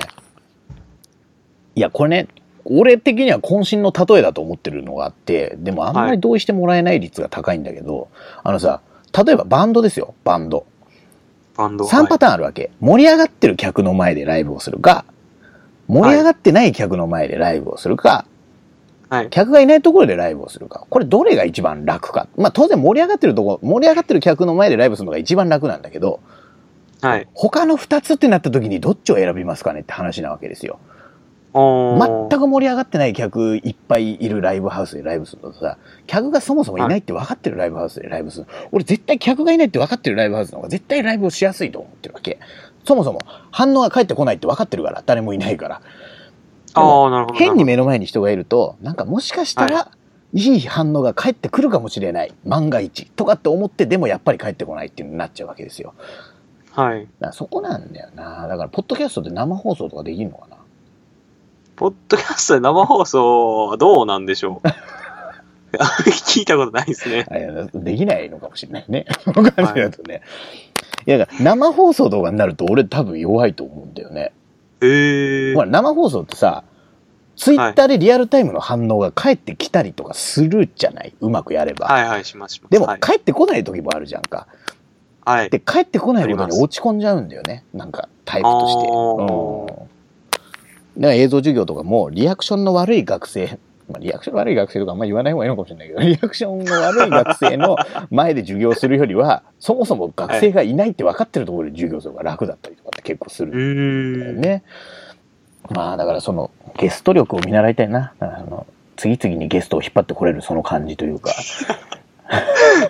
[1.75, 2.27] いや、これね、
[2.65, 8.09] 俺的には渾身の例えだと思ってるのがあって、でもあんまり同意してもらえない率が高いんだけど、
[8.43, 8.81] あのさ、
[9.25, 10.65] 例えばバンドですよ、バンド。
[11.55, 11.85] バンド。
[11.85, 12.71] 3パターンあるわけ。
[12.79, 15.05] 盛り上がってる客の前でライブをするか、
[15.88, 18.25] 盛り上がってない客の前でライブをするか、
[19.09, 19.19] はい。
[19.21, 19.29] はい。
[19.29, 20.85] 客がいないところでライブをするか。
[20.89, 22.27] これどれが一番楽か。
[22.38, 26.19] まあ当然盛り上がってるとこ、盛り上がってる客の前でライブするのが一番楽なんだけど、
[27.02, 27.28] はい。
[27.34, 30.80] 他の2つってなった時にどっちを選びますかねって話なわけですよ。
[31.54, 38.45] 全く盛り上がってない客いっぱいいるライブハウスでライブするとさ、客がそもそもいないって分かってるライブハウスでライブする。
[38.72, 42.39] 俺絶対客がいないって分かってるライブハウスの方が絶対ライブをしやすいと思ってるわけ。
[42.86, 43.20] そもそも
[43.52, 45.82] 反応が返ってこないって分かってるから、誰もいないから。
[46.74, 47.38] ああ、なるほど。
[47.38, 49.91] 変に目の前に人がいると、なんかもしかしたら、
[50.34, 52.34] いい反応が返ってくるかもしれない。
[52.45, 53.06] 万が一。
[53.06, 55.93] とかって思って、でもやっぱり返ってこないっていうのになっちゃうわけですよ。
[56.82, 57.07] はい。
[57.19, 58.47] だそこなんだよな。
[58.47, 60.57] だから、ポッドキャストで生放送とかできるのかな？
[61.75, 64.67] ポッドキャストで生放送はどうなんでしょう？
[65.78, 67.25] 聞いたことないですね。
[67.73, 69.05] できないのかもしれないね。
[69.25, 70.21] この感じだとね。
[71.05, 74.32] いや、だから生放送とかになると俺多分弱いと思うんだよね。
[74.82, 76.63] ええほら、生放送ってさ、
[77.36, 81.88] ツイッターでリアルタイムの反応が返ってきたりとかするじゃない、うまくやれば。
[81.88, 82.61] はいはい、します。
[82.69, 84.47] でもはい、返ってこない時もあるじゃんか。
[85.28, 85.49] はい。
[85.49, 87.65] で、帰ってこないことに落ち込んじゃうんだよね。
[87.73, 88.89] なんか、タイプとして。
[88.89, 89.89] う
[90.99, 91.01] ん。
[91.01, 93.59] だから映像授業とかも、リアクションの悪い学生、
[93.91, 97.75] まあ、リアクションの悪い学生とかあんま言わない方がいいのかもしれないけど、 リアクションの悪い学生の
[98.09, 104.34] 前で授業するよりは、そもそも学生がいないって分かってるところで授業する方が楽だったりとかって結構するうんだよ。
[104.34, 104.63] ね。
[105.69, 108.13] まあ、だからその、ゲスト力を見習いたいな。
[108.19, 108.65] あの
[108.95, 111.32] 次々にゲストを引っ張ってこれるその感じというか。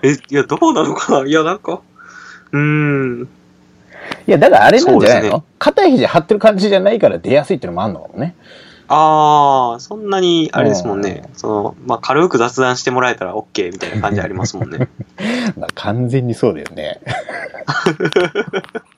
[0.01, 1.27] え、いや、どうなのかな？
[1.27, 1.81] いや、なんか、
[2.51, 2.59] うー
[3.23, 3.29] ん。
[4.27, 5.43] いや、だからあれなんじゃないの？
[5.59, 8.35] 肩肘張ってる感じじゃないから出やすいっていうのもあるのかもね。
[8.89, 11.23] ああ、そんなに、あれですもんね。
[11.33, 14.87] その、まあ、軽く雑談してもらえたら OK みたいな感じありますもんね。
[15.59, 17.01] まあ完全にそうだよね。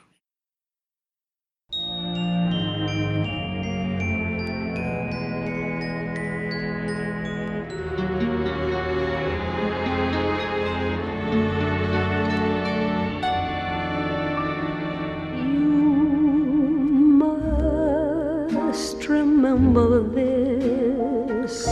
[19.40, 21.70] remember this.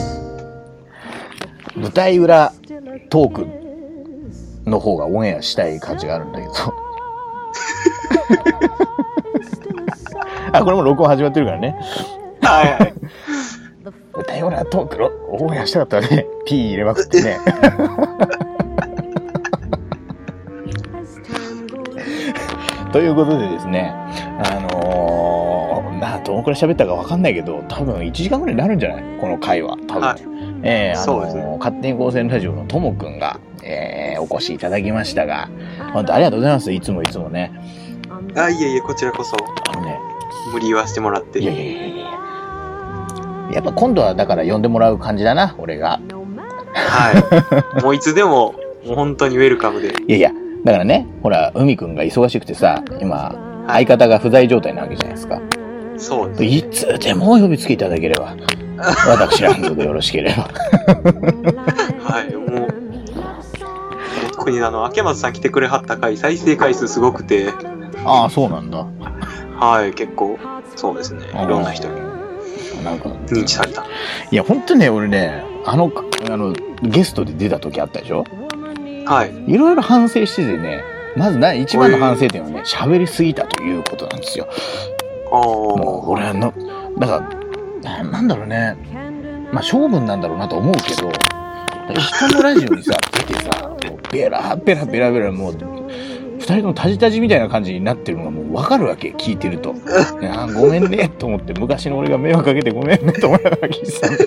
[1.76, 2.52] 舞台裏
[3.10, 3.46] トーク
[4.70, 6.54] の方がオンエアしたい感じがあるんだけど。
[10.54, 11.76] あ、これも録音始まってるからね。
[12.42, 12.94] はいはい。
[14.14, 16.26] 舞台裏トークのオンエアしたかったらね。
[16.46, 17.38] P 入れまくってね。
[22.94, 23.94] ということでですね、
[26.48, 29.04] くらい喋ったかわかんないけど、多分1時間ぐらいになるんじゃない？
[29.20, 29.78] この回は。
[29.88, 30.02] 多分。
[30.02, 30.22] はい
[30.64, 35.50] えーあのーそうですね勝手に高専ラジオのともくんが、えーお越しいただきましたが、
[35.94, 36.72] 本当ありがとうございます。
[36.72, 37.52] いつもいつもね。
[38.36, 39.36] あ、いえいえ、こちらこそ、
[39.72, 40.00] あのね、
[40.54, 41.40] 無理言わせてもらって。
[41.40, 42.08] いやいやいやいやいや。
[43.54, 46.00] やっぱ今度はだから呼んでもらう感じだな、俺が。
[46.74, 47.82] はい。
[47.84, 48.54] もういつでも、
[48.86, 49.90] もう本当にウェルカムで。
[50.08, 50.32] いやいや、
[50.64, 53.36] だからね、ほら、海くんが忙しくてさ、今、
[53.68, 55.40] 相方が不在状態なわけじゃないですか。
[55.98, 56.44] そうです。
[56.44, 58.36] いつでもお呼びつけいただければ、
[59.08, 60.50] 私ランドでよろしければ。
[62.04, 62.74] はい、もう、
[64.32, 67.52] 特にあの、明松さん来てくれはった回、再生回数すごくて、
[68.06, 68.86] ああ、そうなんだ。
[69.60, 70.38] はい、結構、
[70.76, 71.26] そうですね。
[71.34, 71.96] いろんな人に
[72.84, 73.84] なんか、認知された。
[74.32, 75.92] いや、本当ね、俺ね、あの、
[76.30, 78.24] あの、ゲストで出た時あったでしょ？
[79.06, 79.52] はい。
[79.52, 80.84] いろいろ反省しててね、
[81.16, 84.48] まずな、一番の反省点はね、喋りすぎたということなんですよ。
[85.32, 86.10] あもう、あ。
[86.10, 86.54] 俺はの、
[86.98, 87.30] だか
[87.84, 88.78] ら、ななんだろうね、
[89.52, 91.12] まあ、性分なんだろうなと思うけど、
[91.94, 92.94] 人のラジオにさ、
[93.28, 93.76] 出てさ、
[94.12, 95.58] ベラベラベラベラ、もう、
[96.40, 99.74] 二人ともタジタジみたいな感じになってるのがもうわかるわけ、聞いてると。
[99.74, 104.24] いやーごめんね、と思って、昔の俺が迷惑かけてごめんね、と思いながら聞いてたんだ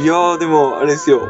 [0.00, 1.28] いやー、でも、あれですよ。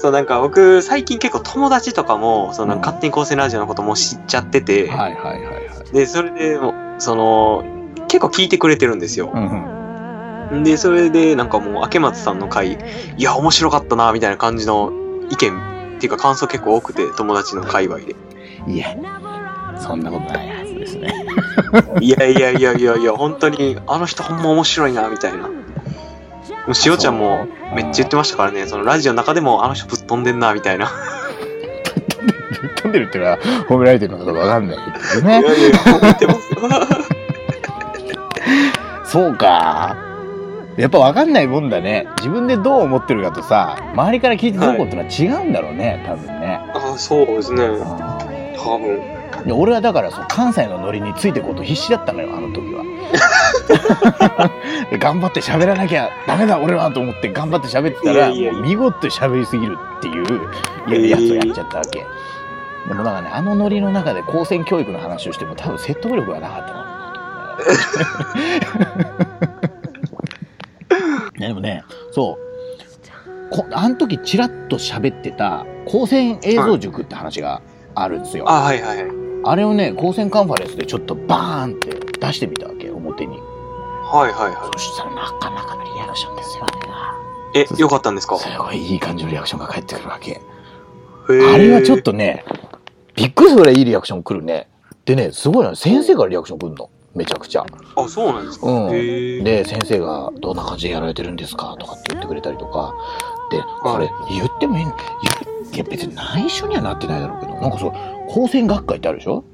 [0.00, 5.92] そう、なんか僕、最近結構友達とかも、その、うん勝手に高専ラジオのことも知っちゃってて、はいはいはいはい。
[5.92, 7.64] で、それでもう、その、
[8.08, 9.38] 結構聞いてくれてるんですよう。
[9.38, 10.64] んうん。
[10.64, 14.90] で、それで、なんかもう、明松さんの回、いや、面白かったな、みたいな感じの
[15.28, 15.52] 意見、
[15.98, 18.16] っていうか感想結構多くて、友達の界隈で。
[18.66, 18.96] いや、
[19.78, 21.26] そんなことないはずですね。
[22.00, 25.50] いやいやいやいやいや、本当に、あの人ほんま面白いな、みたいな。
[26.72, 30.90] しおちゃんもめっちゃ言ってましたからね、そのラジオの中でもあの人ぶっ飛んでんな、みたいな。
[32.60, 33.38] ぶっ飛んでるっていうのは
[33.68, 34.78] 褒められてるのかわかんない
[35.12, 35.40] けどね。
[35.40, 36.40] いやいや、言ってます。
[39.06, 39.96] そうか。
[40.76, 42.06] やっぱわかんないもんだね。
[42.18, 46.60] 自分でどう思ってるかとさ、周りから聞いてどうこうってのは違うんだろうね、多分ね。
[46.74, 47.64] あそうですね。
[47.64, 48.18] あ
[48.56, 49.19] 多分。
[49.44, 52.84] ーいや俺はだからそう関西のノリについていこうと必死だったのよ、あの時は。
[54.90, 62.04] で 頑張って喋らなきゃダメだ俺はと思って頑張って喋ってたら、もう見事喋りすぎるっていうややつをやっちゃったわけ。
[62.88, 66.80] でもだからね、あのノリの中で高専教育の話をしても多分説得力がなかったな。
[71.48, 72.50] でもね、そう。
[73.50, 77.60] こあの時ちらっと喋ってた高専映像塾って話が
[77.94, 78.44] あるんですよ。
[78.48, 79.19] あ、はいはいはい。
[79.44, 83.38] あれをね、高専カンファレンスでちょっとバーンって出してみたわけ、表に。
[83.38, 86.66] はいはいはそしたらなかなかのリアクションですよ、
[87.54, 87.58] い。
[87.58, 88.36] え、よかったんですか？
[88.38, 90.40] すごいいい感じのリアクションが返ってくるわけ。
[91.28, 92.44] あれはちょっとね、
[93.14, 94.68] びっくりするぐらいいいリアクション来るね。
[95.04, 96.90] でね、すごいな、先生からリアクション来るの？
[97.14, 97.64] めちゃくちゃ。
[97.96, 98.66] あ、そうなんですか？
[98.66, 98.90] うん
[99.44, 101.76] で、先生がどんな感じでやられてるんですか？
[101.78, 102.94] とかって言ってくれたりとか。
[103.50, 104.94] で、これ言ってもいいの？
[105.46, 107.92] 言いや別に内緒にはなってないだろうけど、なんかそう、
[108.28, 109.44] 高専学会ってあるでしょ？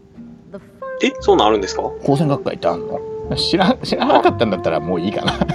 [1.03, 1.83] え、そうなんあるんですか？
[2.05, 2.99] 高専学会ってあんの？
[3.37, 5.33] 知ら知らなかったんだったらもういいかな。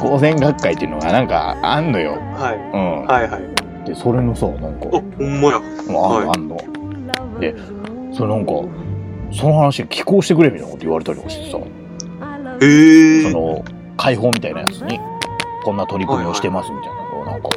[0.00, 2.12] 高専学会っていうのがなんかあんのよ。
[2.12, 2.56] はい。
[2.56, 3.06] うん。
[3.06, 3.86] はいはい。
[3.86, 5.56] で、それのさ、なんか、お、ほんまや。
[5.56, 6.56] あんの、はいあんの。
[7.40, 7.54] で、
[8.12, 8.52] それなんか、
[9.32, 11.58] その話寄稿してくれみたいなこと言われたりとかしてさ、
[12.62, 13.22] へえ。
[13.30, 13.64] その、
[13.96, 14.98] 解放みたいなやつに、
[15.64, 17.50] こんな取り組みをしてますみたいなのをなんか、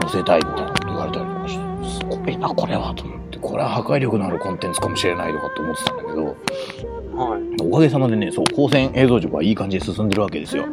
[0.00, 7.62] 載せたいみたいなこと言われたりとかして、すごいな、これは、と思って、これは破壊力のあるコンテンツかもしれないとかって思ってたんだけど、はい。
[7.62, 10.64] おかげさまでね、そう、高専映像塾はいい感じで進んでるわけですよ。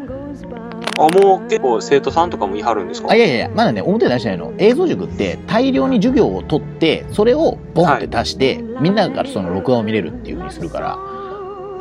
[0.99, 3.09] あ、もう結構生徒さんとかもいはるんですか？
[3.11, 4.51] あ、いやいやいや、まだね、表に出してないの。
[4.57, 10.97] 映像塾って大量に授業を取って、それをボンって出して、みんなからその録画を見れるっていう風にするから、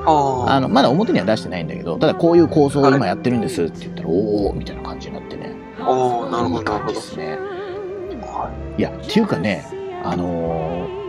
[0.07, 5.55] ああの、まだ表には出してないんだけど、ただこういう構想を今やってるんですって言ったら、おーみたいな感じになってね。
[5.81, 5.83] あ。
[5.83, 6.89] ああ、なるほど、なるほど。
[6.89, 7.39] じですね。
[8.23, 9.67] はいや、っていうかね、
[10.05, 11.07] あのー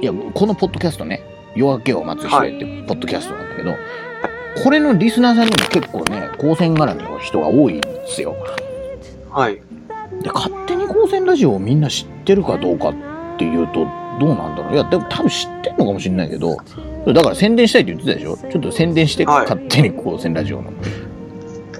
[0.00, 1.22] いや、このポッドキャストね、
[1.56, 3.74] 夜明けを待つ人へってポッドキャストなんだけど、
[4.62, 8.36] これのリスナーさんにも結構ね、高専絡みの人が多いんですよ。
[9.30, 9.30] い。
[9.30, 9.54] はい。
[10.22, 12.94] で、勝手に高専ラジオをみんな知ってるかどうかっ
[13.38, 13.86] ていうと、
[14.20, 14.74] どうなんだろう。
[14.74, 16.56] いや、でも多分知ってんのかもしれないけど、
[17.12, 18.36] だから宣伝したいって言ってたでしょ？
[18.36, 20.72] ちょっと宣伝して、はい勝手に高専ラジオの。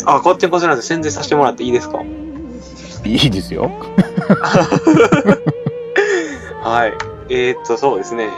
[0.06, 2.02] あ、こうやってこちらで宣伝させてもらっていいですか？
[3.04, 3.70] いいですよ。
[6.62, 6.92] はい。
[7.28, 8.28] えー、っと、そうですね。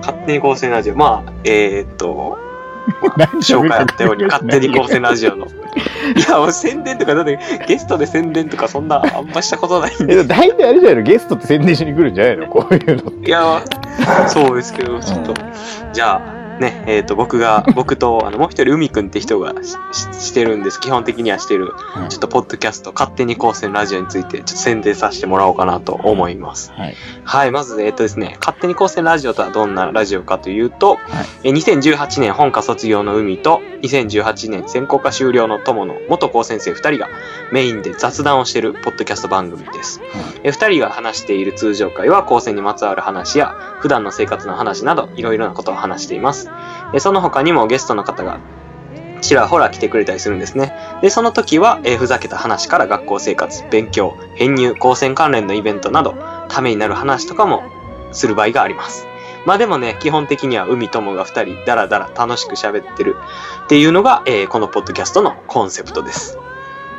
[0.00, 0.96] 勝手に高専ラジオ。
[0.96, 2.38] まあ、えー、っと、
[3.42, 5.46] 紹介あったように、勝手に高専ラジオの。
[6.16, 10.18] いや、もう宣伝とか、だってゲストで宣伝とかそんなあんましたことないんで。
[10.18, 11.02] え、大体あれじゃないの？
[11.02, 12.46] ゲストって宣伝しに来るんじゃないの？
[12.48, 13.28] こういうのって。
[13.28, 13.62] いや、
[14.28, 15.34] そうですけど、ちょっと、
[15.92, 20.80] じゃあ、ね、えっ、と、僕が、僕と、あの、もう一人、海くんって人がしししてるんです。
[20.80, 26.72] 基本的にはしてる、うんちょっと、ポッドキャスト、勝手に高専ラジオについて、ちょっと宣伝させてもらおうかなと思います。
[26.72, 26.96] はい。
[27.24, 30.98] はい、まず、えっ、とですね、勝手に高専ラジオとはどんなラジオかというと、
[31.44, 37.08] え2018年本科卒業の海と、2018年専攻科修了の友の元高専生2人が
[37.50, 40.00] メインで雑談をしているポッドキャスト番組です。
[40.44, 46.41] え2人が話している通常会は高専にまつわる話や、普段の生活の話など、いろいろなことを話しています。
[46.94, 48.40] えその他にもゲストの方が
[49.22, 50.74] ちらほら来てくれたりするんですね。
[51.00, 56.16] で、その時は、えふざけた話から学校生活、勉強、編入、高専関連のイベントなど、
[56.48, 57.62] ためになる話とかも
[58.10, 59.06] する場合があります。
[59.46, 63.16] まあでもね、基本的には海友が二人ダラダラ楽しく喋ってる
[63.64, 66.36] っていうのが、えーこのポッドキャストのコンセプトです。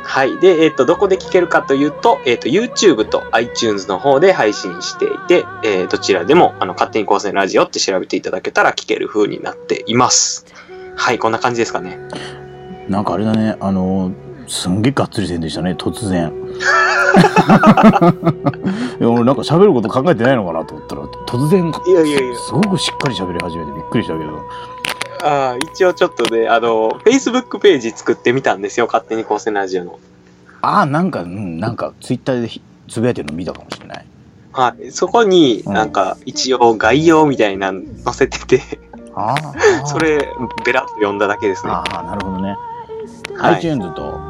[0.04, 0.38] はい。
[0.38, 10.46] で、えっ、と、どこで聞けるかというと、えっ、と、YouTube と iTunes の方で配信していて、えーどちらでも、あの、勝手に高専ラジオって調べていただけたら聞ける風になっています。
[10.94, 11.98] はい、こんな感じですかね。
[12.88, 14.12] なんかあれだね、あの、
[14.46, 16.30] すんげえがっつりせんでしたね、突然。
[19.00, 24.42] いや俺なんか喋ること考えてないのかなと思ったら、突然、いやいやいやすごくしっかり喋り始めてびっくりしたけど。
[25.24, 29.98] ああ、一応ちょっとね、あの、Facebook ページ作ってみたんですよ、勝手に高専ラジオの。
[30.60, 34.06] ああ、なんか、うん、なんか、ツイッターでひつぶやいてるの見たかもしれない。
[34.52, 34.90] はい。
[34.90, 38.60] そこにうんなんか、一応概要みたいなの載せてて、
[39.14, 39.54] ああ。
[39.88, 40.28] それ、
[40.64, 41.72] ベラッと読んだだけですね。
[41.72, 42.56] ああ、なるほどね。
[43.36, 44.20] はい iTunes と、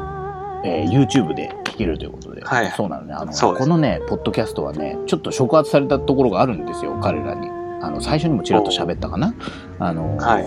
[0.63, 2.41] えー YouTube で聞けるということで。
[2.43, 3.13] はいそうなのね。
[3.13, 7.54] あの、このね、ポッドキャストはね、ちょっと触発されたところがあるんですよ、彼らに。
[7.85, 9.33] あの、最初にもちらっと喋ったかな？
[9.79, 10.45] あの、はい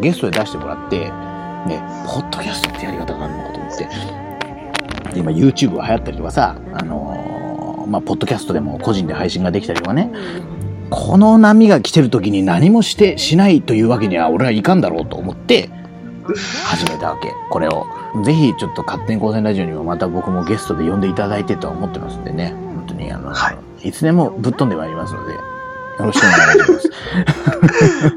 [0.00, 1.10] ゲストで出してもらって、ね、
[2.06, 3.88] ポッドキャストってやり方があるのかと思って。
[5.14, 10.10] で今 YouTube が流行ったりとかさ、あのまあ、ポッドキャストでも個人で配信ができたりとかね。
[10.90, 15.70] この波が来てる時に何もして、しないというわけには俺はいかんだろうと思って、
[16.66, 17.86] 始めたわけ、これを。
[18.24, 22.52] ぜひちょっと勝手に高専ラジオにもまた僕もゲストで呼んでいただいてとは思ってますんでね。
[22.52, 25.34] 本当にあの、、はいつでもぶっ飛んでまいりますので、
[25.98, 26.90] よろしくお願いします。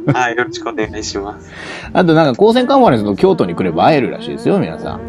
[0.14, 1.52] はい、よろしくお願いします。
[1.94, 5.02] あとなんか高専カンファレンスの京都に来れば会えるらしいですよ、皆さん。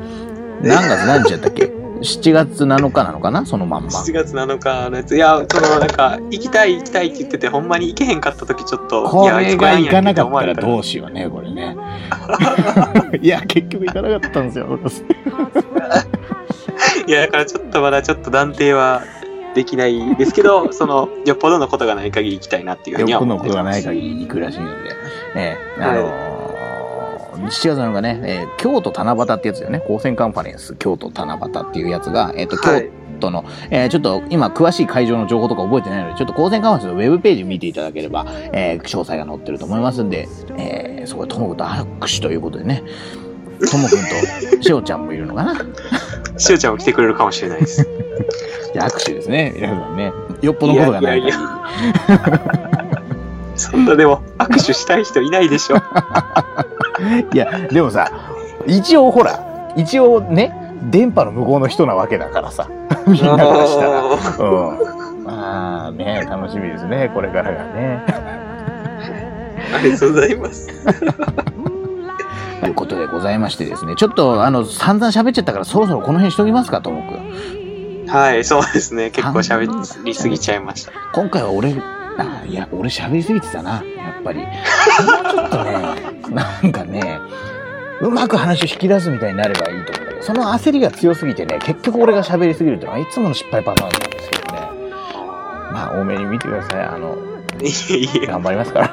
[0.62, 3.46] 何月何日やったっけ ?7 月7日なのかな？
[3.46, 3.88] そのまんま。
[3.90, 5.16] 7月7日のやつ。
[5.16, 11.76] いや、その、なんか、行きたい行きたいって言ってて、ほんまに行けへんかった時ちょっと、これが行かなかったらどうしようね、これね。
[13.22, 14.66] いや、結局行かなかったんですよ。
[17.06, 19.02] いや、だからちょっとまだちょっと断定は
[19.58, 23.40] できないですけど、 その、よっぽどのことがない限り行きたいなっていうふうにはよっぽどの。
[23.42, 24.90] ことがない限り行くらしいので。
[25.34, 26.28] ええあのー
[27.38, 29.80] 7月7日ね、えー京都七夕ってやつだよね。
[29.86, 32.90] 高専カンファレンス京都七夕っていうやつが、えっ、と、京はい。
[33.20, 42.82] 都の、えーちょっと今詳しい会場の情報とか覚えてないので、ちょっと高専カンファレンスのウェブページ見ていただければ、えー詳細が載ってると思いますんで、えーそこでともくんと握手ということでね、
[43.66, 43.98] ともくん
[44.56, 45.54] としおちゃんもいるのかな？
[46.38, 47.86] しおちゃんも来てくれるかもしれないです。
[48.72, 50.12] じゃあ握手ですね、皆さんね。
[50.42, 51.32] よっぽどのことがない限り。
[51.32, 52.40] いやい
[53.58, 55.76] そんなでも、握手したい人いないでしょ。
[57.34, 58.08] いや、でもさ、
[58.66, 59.40] 一応ほら、
[59.74, 60.54] 一応ね、
[60.90, 62.68] 電波の向こうの人なわけだからさ、
[63.06, 64.02] みんなからしたら。
[64.02, 64.06] う
[65.22, 65.24] ん。
[65.24, 68.04] まあね、楽しみですね、これからがね。
[69.74, 70.68] ありがとうございます。
[72.60, 78.06] ということでございましてですね、ちょっとあの、散々喋っちゃったからそろそろこの辺しときますか、ともくん。
[78.08, 79.10] はい、そうですね。
[79.10, 80.92] 結構喋りすぎちゃいました。
[81.12, 81.74] 今回は俺、
[82.18, 84.40] あいや、俺喋りすぎてたな、やっぱり。
[84.40, 84.50] もう
[85.30, 85.72] ちょっとね、
[86.34, 87.20] なんかね、
[88.00, 94.60] うまく話を引き出すみたいになればいいと思うんだけど、その焦りが強すぎてね、結局俺が喋りすぎるっていうのはいつもの失敗パターンなんですけどね。
[95.72, 96.80] まあ、多めに見てください。
[96.82, 97.16] あの。
[98.26, 98.90] 頑張りますから。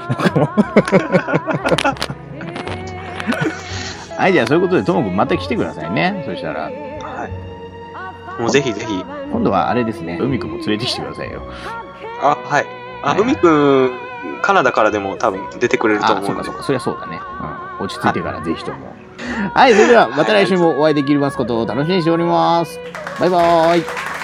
[4.18, 6.24] はい、じゃあそういうことで、ともくんまた来てくださいね。
[6.26, 8.41] そしたら、はい。
[8.41, 9.03] もうぜひぜひ。
[9.32, 11.41] 今度はあれですね、海くんも連れてきてくださいよ。
[12.22, 12.66] あ、はい。
[13.03, 13.91] あ、はい海くん、
[14.41, 16.55] カナダからでも多分出てくれるとあ、思のでそううかそう。
[16.55, 17.20] か、そりゃそうだね。
[17.80, 17.86] うん。
[17.86, 18.95] 落ち着いてからぜひとも。
[19.53, 22.80] はい、それではまた来週もお会いできますことを楽しみにしております。
[23.20, 24.14] バイバーイ。